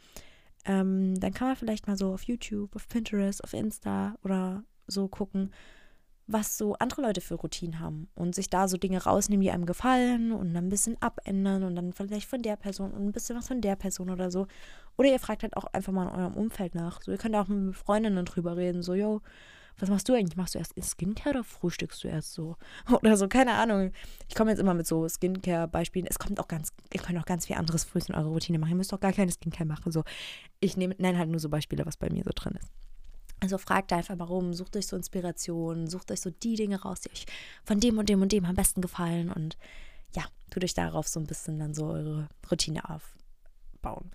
Ähm, 0.68 1.18
dann 1.18 1.34
kann 1.34 1.48
man 1.48 1.56
vielleicht 1.56 1.88
mal 1.88 1.96
so 1.96 2.12
auf 2.12 2.22
YouTube, 2.22 2.76
auf 2.76 2.86
Pinterest, 2.86 3.42
auf 3.42 3.52
Insta 3.52 4.14
oder 4.22 4.62
so 4.86 5.08
gucken 5.08 5.50
was 6.28 6.58
so 6.58 6.74
andere 6.74 7.02
Leute 7.02 7.22
für 7.22 7.34
Routinen 7.34 7.80
haben 7.80 8.08
und 8.14 8.34
sich 8.34 8.50
da 8.50 8.68
so 8.68 8.76
Dinge 8.76 9.02
rausnehmen, 9.02 9.40
die 9.40 9.50
einem 9.50 9.64
gefallen 9.64 10.30
und 10.30 10.52
dann 10.52 10.66
ein 10.66 10.68
bisschen 10.68 11.00
abändern 11.00 11.64
und 11.64 11.74
dann 11.74 11.94
vielleicht 11.94 12.28
von 12.28 12.42
der 12.42 12.56
Person 12.56 12.92
und 12.92 13.06
ein 13.06 13.12
bisschen 13.12 13.36
was 13.36 13.48
von 13.48 13.62
der 13.62 13.76
Person 13.76 14.10
oder 14.10 14.30
so. 14.30 14.46
Oder 14.98 15.08
ihr 15.08 15.18
fragt 15.18 15.42
halt 15.42 15.56
auch 15.56 15.64
einfach 15.72 15.92
mal 15.92 16.06
in 16.06 16.14
eurem 16.14 16.34
Umfeld 16.34 16.74
nach. 16.74 17.00
So, 17.00 17.10
ihr 17.10 17.18
könnt 17.18 17.34
auch 17.34 17.48
mit 17.48 17.74
Freundinnen 17.74 18.26
drüber 18.26 18.58
reden, 18.58 18.82
so, 18.82 18.94
yo, 18.94 19.22
was 19.78 19.88
machst 19.88 20.08
du 20.08 20.14
eigentlich? 20.14 20.36
Machst 20.36 20.54
du 20.54 20.58
erst 20.58 20.74
Skincare 20.80 21.30
oder 21.30 21.44
frühstückst 21.44 22.02
du 22.04 22.08
erst 22.08 22.32
so? 22.32 22.56
Oder 22.90 23.16
so, 23.16 23.28
keine 23.28 23.54
Ahnung. 23.54 23.92
Ich 24.28 24.34
komme 24.34 24.50
jetzt 24.50 24.58
immer 24.58 24.74
mit 24.74 24.86
so 24.86 25.08
Skincare-Beispielen. 25.08 26.06
Es 26.06 26.18
kommt 26.18 26.40
auch 26.40 26.48
ganz, 26.48 26.72
ihr 26.92 27.00
könnt 27.00 27.18
auch 27.18 27.24
ganz 27.24 27.46
viel 27.46 27.56
anderes 27.56 27.84
früh 27.84 28.00
in 28.06 28.14
eure 28.14 28.28
Routine 28.28 28.58
machen. 28.58 28.70
Ihr 28.70 28.76
müsst 28.76 28.92
auch 28.92 29.00
gar 29.00 29.12
keine 29.12 29.30
Skincare 29.30 29.66
machen. 29.66 29.92
So, 29.92 30.04
ich 30.60 30.76
nenne 30.76 31.18
halt 31.18 31.30
nur 31.30 31.40
so 31.40 31.48
Beispiele, 31.48 31.86
was 31.86 31.96
bei 31.96 32.10
mir 32.10 32.24
so 32.24 32.30
drin 32.34 32.58
ist. 32.60 32.70
Also 33.40 33.56
fragt 33.56 33.92
einfach 33.92 34.16
mal 34.16 34.24
rum, 34.24 34.52
sucht 34.52 34.76
euch 34.76 34.88
so 34.88 34.96
Inspirationen, 34.96 35.86
sucht 35.86 36.10
euch 36.10 36.20
so 36.20 36.30
die 36.30 36.56
Dinge 36.56 36.82
raus, 36.82 37.00
die 37.02 37.10
euch 37.10 37.26
von 37.64 37.78
dem 37.78 37.98
und 37.98 38.08
dem 38.08 38.20
und 38.20 38.32
dem 38.32 38.44
am 38.44 38.56
besten 38.56 38.80
gefallen 38.80 39.30
und 39.30 39.56
ja, 40.14 40.24
tut 40.50 40.64
euch 40.64 40.74
darauf 40.74 41.06
so 41.06 41.20
ein 41.20 41.26
bisschen 41.26 41.58
dann 41.58 41.74
so 41.74 41.86
eure 41.86 42.28
Routine 42.50 42.82
aufbauen. 42.88 44.10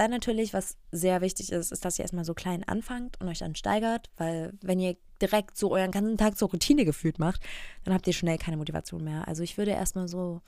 Dann 0.00 0.12
natürlich, 0.12 0.54
was 0.54 0.78
sehr 0.92 1.20
wichtig 1.20 1.52
ist, 1.52 1.72
ist, 1.72 1.84
dass 1.84 1.98
ihr 1.98 2.04
erstmal 2.04 2.24
so 2.24 2.32
klein 2.32 2.64
anfangt 2.64 3.20
und 3.20 3.28
euch 3.28 3.40
dann 3.40 3.54
steigert, 3.54 4.08
weil 4.16 4.54
wenn 4.62 4.80
ihr 4.80 4.96
direkt 5.20 5.58
so 5.58 5.72
euren 5.72 5.90
ganzen 5.90 6.16
Tag 6.16 6.38
so 6.38 6.46
Routine 6.46 6.86
gefühlt 6.86 7.18
macht, 7.18 7.42
dann 7.84 7.92
habt 7.92 8.06
ihr 8.06 8.14
schnell 8.14 8.38
keine 8.38 8.56
Motivation 8.56 9.04
mehr. 9.04 9.28
Also 9.28 9.42
ich 9.42 9.58
würde 9.58 9.72
erstmal 9.72 10.08
so 10.08 10.40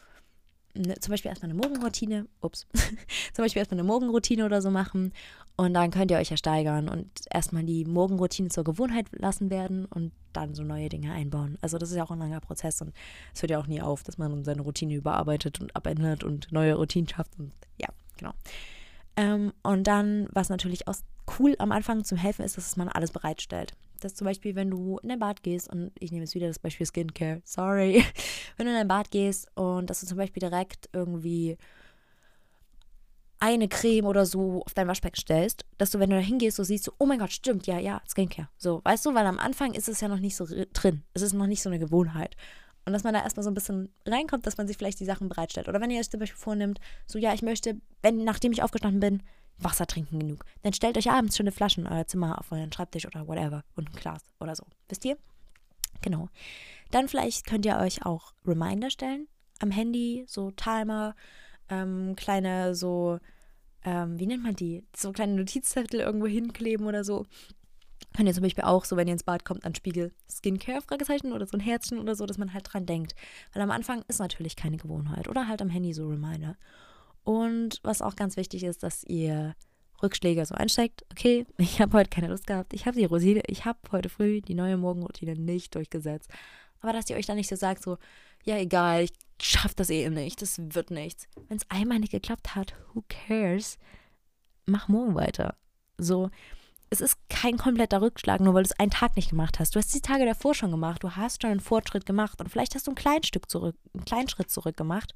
ne, 0.75 0.95
zum 1.01 1.11
Beispiel 1.11 1.29
erstmal 1.29 1.51
eine 1.51 1.61
Morgenroutine, 1.61 2.29
ups, 2.41 2.67
zum 3.35 3.45
Beispiel 3.45 3.61
erstmal 3.61 3.79
eine 3.81 3.87
Morgenroutine 3.87 4.47
oder 4.47 4.63
so 4.63 4.71
machen 4.71 5.13
und 5.57 5.75
dann 5.75 5.91
könnt 5.91 6.11
ihr 6.11 6.17
euch 6.17 6.31
ja 6.31 6.39
steigern 6.39 6.89
und 6.89 7.11
erstmal 7.31 7.65
die 7.65 7.85
Morgenroutine 7.85 8.49
zur 8.49 8.65
Gewohnheit 8.65 9.09
lassen 9.13 9.51
werden 9.51 9.85
und 9.85 10.13
dann 10.33 10.55
so 10.55 10.63
neue 10.63 10.89
Dinge 10.89 11.13
einbauen. 11.13 11.59
Also 11.61 11.77
das 11.77 11.91
ist 11.91 11.97
ja 11.97 12.05
auch 12.05 12.11
ein 12.11 12.21
langer 12.21 12.41
Prozess 12.41 12.81
und 12.81 12.95
es 13.35 13.43
hört 13.43 13.51
ja 13.51 13.59
auch 13.59 13.67
nie 13.67 13.83
auf, 13.83 14.03
dass 14.03 14.17
man 14.17 14.45
seine 14.45 14.63
Routine 14.63 14.95
überarbeitet 14.95 15.61
und 15.61 15.77
abändert 15.77 16.25
und 16.25 16.51
neue 16.53 16.73
Routinen 16.73 17.07
schafft 17.07 17.39
und 17.39 17.53
ja, 17.77 17.91
genau. 18.17 18.33
Ähm, 19.17 19.53
und 19.63 19.87
dann, 19.87 20.29
was 20.33 20.49
natürlich 20.49 20.89
auch 20.89 20.97
cool 21.39 21.55
am 21.59 21.73
Anfang 21.73 22.05
zum 22.05 22.19
Helfen 22.19 22.45
ist, 22.45 22.57
dass 22.57 22.77
man 22.77 22.89
alles 22.89 23.11
bereitstellt 23.11 23.75
dass 24.05 24.15
zum 24.15 24.27
Beispiel, 24.27 24.55
wenn 24.55 24.71
du 24.71 24.99
in 24.99 25.09
dein 25.09 25.19
Bad 25.19 25.43
gehst, 25.43 25.71
und 25.71 25.93
ich 25.99 26.13
nehme 26.13 26.25
jetzt 26.25 26.35
wieder 26.35 26.49
das 26.49 26.59
Beispiel 26.59 26.87
Skincare, 26.87 27.41
sorry, 27.45 28.05
wenn 28.57 28.67
du 28.67 28.73
in 28.73 28.79
dein 28.79 28.89
Bad 28.89 29.11
gehst 29.11 29.49
und 29.57 29.89
dass 29.89 30.01
du 30.01 30.07
zum 30.07 30.19
Beispiel 30.19 30.41
direkt 30.41 30.89
irgendwie 30.93 31.57
eine 33.39 33.69
Creme 33.69 34.07
oder 34.07 34.25
so 34.25 34.63
auf 34.65 34.75
dein 34.75 34.87
Waschbecken 34.87 35.21
stellst, 35.21 35.65
dass 35.77 35.91
du, 35.91 35.99
wenn 35.99 36.11
du 36.11 36.17
da 36.17 36.23
hingehst, 36.23 36.57
so 36.57 36.63
siehst, 36.63 36.85
so, 36.85 36.93
oh 36.99 37.07
mein 37.07 37.19
Gott, 37.19 37.33
stimmt, 37.33 37.67
ja, 37.67 37.79
ja, 37.79 38.01
Skincare. 38.09 38.49
So, 38.57 38.81
weißt 38.85 39.05
du, 39.05 39.15
weil 39.15 39.27
am 39.27 39.41
Anfang 39.41 39.75
ist 39.75 39.89
es 39.89 40.01
ja 40.01 40.07
noch 40.07 40.21
nicht 40.21 40.37
so 40.37 40.47
drin. 40.73 41.03
Es 41.13 41.23
ist 41.23 41.33
noch 41.33 41.47
nicht 41.47 41.63
so 41.63 41.69
eine 41.69 41.81
Gewohnheit. 41.81 42.37
Und 42.85 42.93
dass 42.93 43.05
man 43.05 43.15
da 43.15 43.23
erstmal 43.23 43.45
so 43.45 43.51
ein 43.51 43.55
bisschen 43.55 43.93
reinkommt, 44.07 44.47
dass 44.47 44.57
man 44.57 44.67
sich 44.67 44.77
vielleicht 44.77 44.99
die 45.01 45.05
Sachen 45.05 45.29
bereitstellt. 45.29 45.69
Oder 45.69 45.81
wenn 45.81 45.91
ihr 45.91 46.01
euch 46.01 46.11
zum 46.11 46.21
Beispiel 46.21 46.39
vornimmt, 46.39 46.81
so, 47.07 47.19
ja, 47.19 47.33
ich 47.33 47.43
möchte, 47.43 47.77
wenn, 48.03 48.25
nachdem 48.25 48.53
ich 48.53 48.63
aufgestanden 48.63 49.01
bin, 49.01 49.23
Wasser 49.59 49.87
trinken 49.87 50.19
genug. 50.19 50.45
Dann 50.63 50.73
stellt 50.73 50.99
euch 50.99 51.11
abends 51.11 51.37
schon 51.37 51.45
eine 51.45 51.53
Flasche 51.53 51.81
in 51.81 51.87
euer 51.87 52.07
Zimmer 52.07 52.39
auf 52.39 52.51
euren 52.51 52.73
Schreibtisch 52.73 53.07
oder 53.07 53.29
whatever 53.29 53.65
und 53.77 53.91
ein 53.91 53.97
Glas 53.97 54.23
oder 54.41 54.57
so. 54.57 54.65
Wisst 54.89 55.05
ihr? 55.05 55.17
Genau. 56.01 56.29
Dann 56.91 57.09
vielleicht 57.09 57.47
könnt 57.47 57.65
ihr 57.65 57.77
euch 57.77 58.05
auch 58.05 58.35
Reminder 58.45 58.91
stellen 58.91 59.29
am 59.61 59.71
Handy, 59.71 60.25
so 60.27 60.51
Timer, 60.51 61.15
ähm, 61.69 62.15
kleine 62.17 62.75
so, 62.75 63.19
ähm, 63.85 64.19
wie 64.19 64.27
nennt 64.27 64.43
man 64.43 64.57
die? 64.57 64.85
So 64.95 65.13
kleine 65.13 65.35
Notizzettel 65.35 66.01
irgendwo 66.01 66.27
hinkleben 66.27 66.87
oder 66.87 67.05
so. 67.05 67.27
Könnt 68.15 68.29
ihr 68.29 68.35
zum 68.35 68.43
Beispiel 68.43 68.65
auch 68.65 68.85
so, 68.85 68.97
wenn 68.97 69.09
ihr 69.09 69.13
ins 69.13 69.25
Bad 69.25 69.45
kommt, 69.45 69.65
an 69.65 69.75
Spiegel 69.75 70.13
Skincare, 70.31 70.83
Fragezeichen 70.83 71.33
oder 71.33 71.47
so 71.47 71.57
ein 71.57 71.61
Herzchen 71.61 71.99
oder 71.99 72.15
so, 72.15 72.27
dass 72.27 72.39
man 72.39 72.53
halt 72.53 72.73
dran 72.73 72.87
denkt. 72.87 73.15
Weil 73.53 73.63
am 73.63 73.71
Anfang 73.71 74.05
ist 74.09 74.19
natürlich 74.19 74.57
keine 74.57 74.77
Gewohnheit. 74.77 75.29
Oder 75.29 75.49
halt 75.49 75.63
am 75.63 75.71
Handy 75.71 75.93
so 75.93 76.09
Reminder. 76.09 76.57
Und 77.25 77.81
was 77.83 78.03
auch 78.03 78.17
ganz 78.17 78.37
wichtig 78.37 78.65
ist, 78.65 78.83
dass 78.83 79.05
ihr 79.05 79.55
Rückschläge 80.03 80.45
so 80.45 80.55
einsteigt. 80.55 81.05
Okay, 81.13 81.47
ich 81.59 81.81
habe 81.81 81.97
heute 81.97 82.11
keine 82.11 82.29
Lust 82.29 82.47
gehabt. 82.47 82.73
Ich 82.75 82.87
habe 82.87 82.99
die 82.99 83.05
Routine, 83.05 83.43
ich 83.47 83.65
habe 83.65 83.79
heute 83.93 84.09
früh 84.09 84.41
die 84.41 84.55
neue 84.55 84.77
Morgenroutine 84.77 85.35
nicht 85.35 85.75
durchgesetzt. 85.75 86.31
Aber 86.81 86.93
dass 86.93 87.09
ihr 87.09 87.17
euch 87.17 87.27
dann 87.27 87.37
nicht 87.37 87.49
so 87.49 87.57
sagt, 87.57 87.83
so, 87.83 87.99
ja, 88.45 88.57
egal, 88.57 89.05
ich 89.05 89.13
schaffe 89.41 89.75
das 89.77 89.91
eh 89.91 90.09
nicht, 90.11 90.43
das 90.43 90.59
wird 90.59 90.91
nichts. 90.91 91.29
Wenn 91.49 91.57
es 91.57 91.71
einmal 91.71 92.01
nicht 92.01 92.11
geklappt 92.11 92.57
hat, 92.57 92.75
who 92.93 93.05
cares? 93.09 93.79
Mach 94.67 94.89
morgen 94.89 95.15
weiter. 95.15 95.57
So, 95.99 96.31
es 96.93 97.01
ist 97.01 97.17
kein 97.31 97.57
kompletter 97.57 98.03
Rückschlag, 98.03 98.43
nur 98.43 98.53
weil 98.53 98.65
du 98.65 98.69
es 98.69 98.79
einen 98.79 98.91
Tag 98.91 99.17
nicht 99.17 99.31
gemacht 99.31 99.59
hast. 99.59 99.75
Du 99.75 99.79
hast 99.79 99.95
die 99.95 100.03
Tage 100.03 100.27
davor 100.27 100.55
schon 100.55 100.71
gemacht, 100.71 101.03
du 101.03 101.13
hast 101.13 101.41
schon 101.41 101.51
einen 101.51 101.61
Fortschritt 101.61 102.05
gemacht 102.05 102.39
und 102.39 102.51
vielleicht 102.51 102.75
hast 102.75 102.87
du 102.87 102.91
ein 102.91 102.97
kleines 102.97 103.29
Stück 103.29 103.49
zurück, 103.49 103.77
einen 103.95 104.05
kleinen 104.05 104.29
Schritt 104.29 104.51
zurück 104.51 104.77
gemacht, 104.77 105.15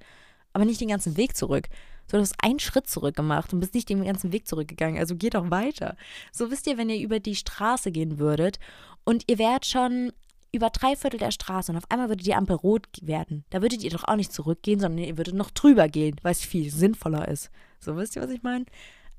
aber 0.55 0.65
nicht 0.65 0.81
den 0.81 0.89
ganzen 0.89 1.19
Weg 1.19 1.37
zurück. 1.37 1.69
So, 2.11 2.17
du 2.17 2.23
hast 2.23 2.43
einen 2.43 2.61
Schritt 2.61 2.89
zurück 2.89 3.15
gemacht 3.15 3.53
und 3.53 3.61
bist 3.61 3.75
nicht 3.75 3.91
den 3.91 4.03
ganzen 4.03 4.33
Weg 4.33 4.49
zurückgegangen. 4.49 4.99
Also 4.99 5.17
geht 5.17 5.35
doch 5.35 5.51
weiter. 5.51 5.99
So 6.33 6.51
wisst 6.51 6.67
ihr, 6.67 6.79
wenn 6.79 6.89
ihr 6.89 6.99
über 6.99 7.21
die 7.21 7.35
Straße 7.35 7.93
gehen 7.93 8.19
würdet 8.19 8.59
und 9.05 9.25
ihr 9.27 9.39
wärt 9.39 9.67
schon 9.67 10.13
über 10.53 10.71
drei 10.71 10.97
Viertel 10.97 11.21
der 11.21 11.31
Straße 11.31 11.71
und 11.71 11.77
auf 11.77 11.91
einmal 11.91 12.09
würde 12.09 12.25
die 12.25 12.35
Ampel 12.35 12.57
rot 12.57 12.87
werden. 13.03 13.45
Da 13.51 13.61
würdet 13.61 13.85
ihr 13.85 13.91
doch 13.91 14.05
auch 14.05 14.17
nicht 14.17 14.33
zurückgehen, 14.33 14.81
sondern 14.81 15.05
ihr 15.05 15.19
würdet 15.19 15.35
noch 15.35 15.51
drüber 15.51 15.89
gehen, 15.89 16.17
weil 16.23 16.33
es 16.33 16.41
viel 16.41 16.71
sinnvoller 16.71 17.29
ist. 17.29 17.51
So 17.81 17.99
wisst 17.99 18.17
ihr, 18.17 18.23
was 18.23 18.31
ich 18.31 18.43
meine? 18.43 18.65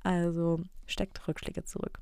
Also 0.02 0.60
steckt 0.88 1.28
Rückschläge 1.28 1.64
zurück. 1.64 2.00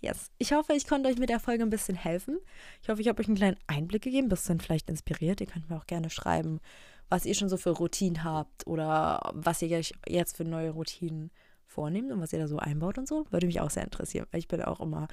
Yes. 0.00 0.30
Ich 0.38 0.52
hoffe, 0.52 0.74
ich 0.74 0.86
konnte 0.86 1.08
euch 1.08 1.18
mit 1.18 1.30
der 1.30 1.40
Folge 1.40 1.62
ein 1.62 1.70
bisschen 1.70 1.96
helfen. 1.96 2.38
Ich 2.82 2.88
hoffe, 2.88 3.00
ich 3.00 3.08
habe 3.08 3.20
euch 3.20 3.28
einen 3.28 3.36
kleinen 3.36 3.56
Einblick 3.66 4.02
gegeben, 4.02 4.26
ein 4.26 4.30
bisschen 4.30 4.60
vielleicht 4.60 4.90
inspiriert. 4.90 5.40
Ihr 5.40 5.46
könnt 5.46 5.70
mir 5.70 5.76
auch 5.76 5.86
gerne 5.86 6.10
schreiben, 6.10 6.60
was 7.08 7.24
ihr 7.24 7.34
schon 7.34 7.48
so 7.48 7.56
für 7.56 7.70
Routinen 7.70 8.24
habt 8.24 8.66
oder 8.66 9.32
was 9.34 9.62
ihr 9.62 9.76
euch 9.76 9.94
jetzt 10.06 10.36
für 10.36 10.44
neue 10.44 10.70
Routinen 10.70 11.30
vornehmt 11.64 12.12
und 12.12 12.20
was 12.20 12.32
ihr 12.32 12.38
da 12.38 12.48
so 12.48 12.58
einbaut 12.58 12.98
und 12.98 13.08
so. 13.08 13.26
Würde 13.30 13.46
mich 13.46 13.60
auch 13.60 13.70
sehr 13.70 13.84
interessieren, 13.84 14.26
weil 14.30 14.40
ich 14.40 14.48
bin 14.48 14.62
auch 14.62 14.80
immer 14.80 15.08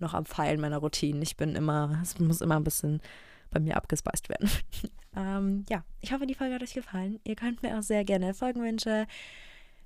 noch 0.00 0.14
am 0.14 0.24
Pfeilen 0.24 0.60
meiner 0.60 0.78
Routinen. 0.78 1.22
Ich 1.22 1.36
bin 1.36 1.56
immer, 1.56 1.98
es 2.02 2.18
muss 2.18 2.40
immer 2.40 2.56
ein 2.56 2.64
bisschen 2.64 3.00
bei 3.50 3.60
mir 3.60 3.76
abgespeist 3.76 4.28
werden. 4.28 4.50
ähm, 5.16 5.64
ja, 5.68 5.84
ich 6.00 6.12
hoffe, 6.12 6.26
die 6.26 6.34
Folge 6.34 6.54
hat 6.54 6.62
euch 6.62 6.74
gefallen. 6.74 7.20
Ihr 7.24 7.36
könnt 7.36 7.62
mir 7.62 7.78
auch 7.78 7.82
sehr 7.82 8.04
gerne 8.04 8.32
Folgenwünsche, 8.34 9.06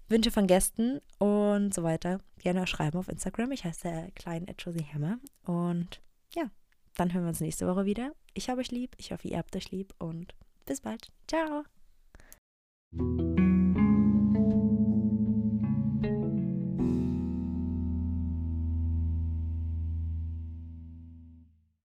Wünsche 0.09 0.31
von 0.31 0.47
Gästen 0.47 1.01
und 1.19 1.73
so 1.75 1.83
weiter 1.83 2.21
gerne 2.39 2.67
schreiben 2.67 2.99
auf 2.99 3.09
Instagram. 3.09 3.53
Ich 3.53 3.65
heiße 3.65 4.11
klein 4.15 4.47
Hammer. 4.93 5.19
Und 5.45 6.01
ja, 6.35 6.51
dann 6.97 7.13
hören 7.13 7.25
wir 7.25 7.29
uns 7.31 7.41
nächste 7.41 7.67
Woche 7.67 7.85
wieder. 7.85 8.13
Ich 8.35 8.51
habe 8.51 8.61
euch 8.61 8.71
lieb. 8.71 8.95
Ich 8.99 9.13
hoffe, 9.13 9.29
ihr 9.29 9.39
habt 9.39 9.57
euch 9.57 9.71
lieb 9.71 9.95
und 9.99 10.35
bis 10.67 10.81
bald. 10.81 11.11
Ciao. 11.27 11.65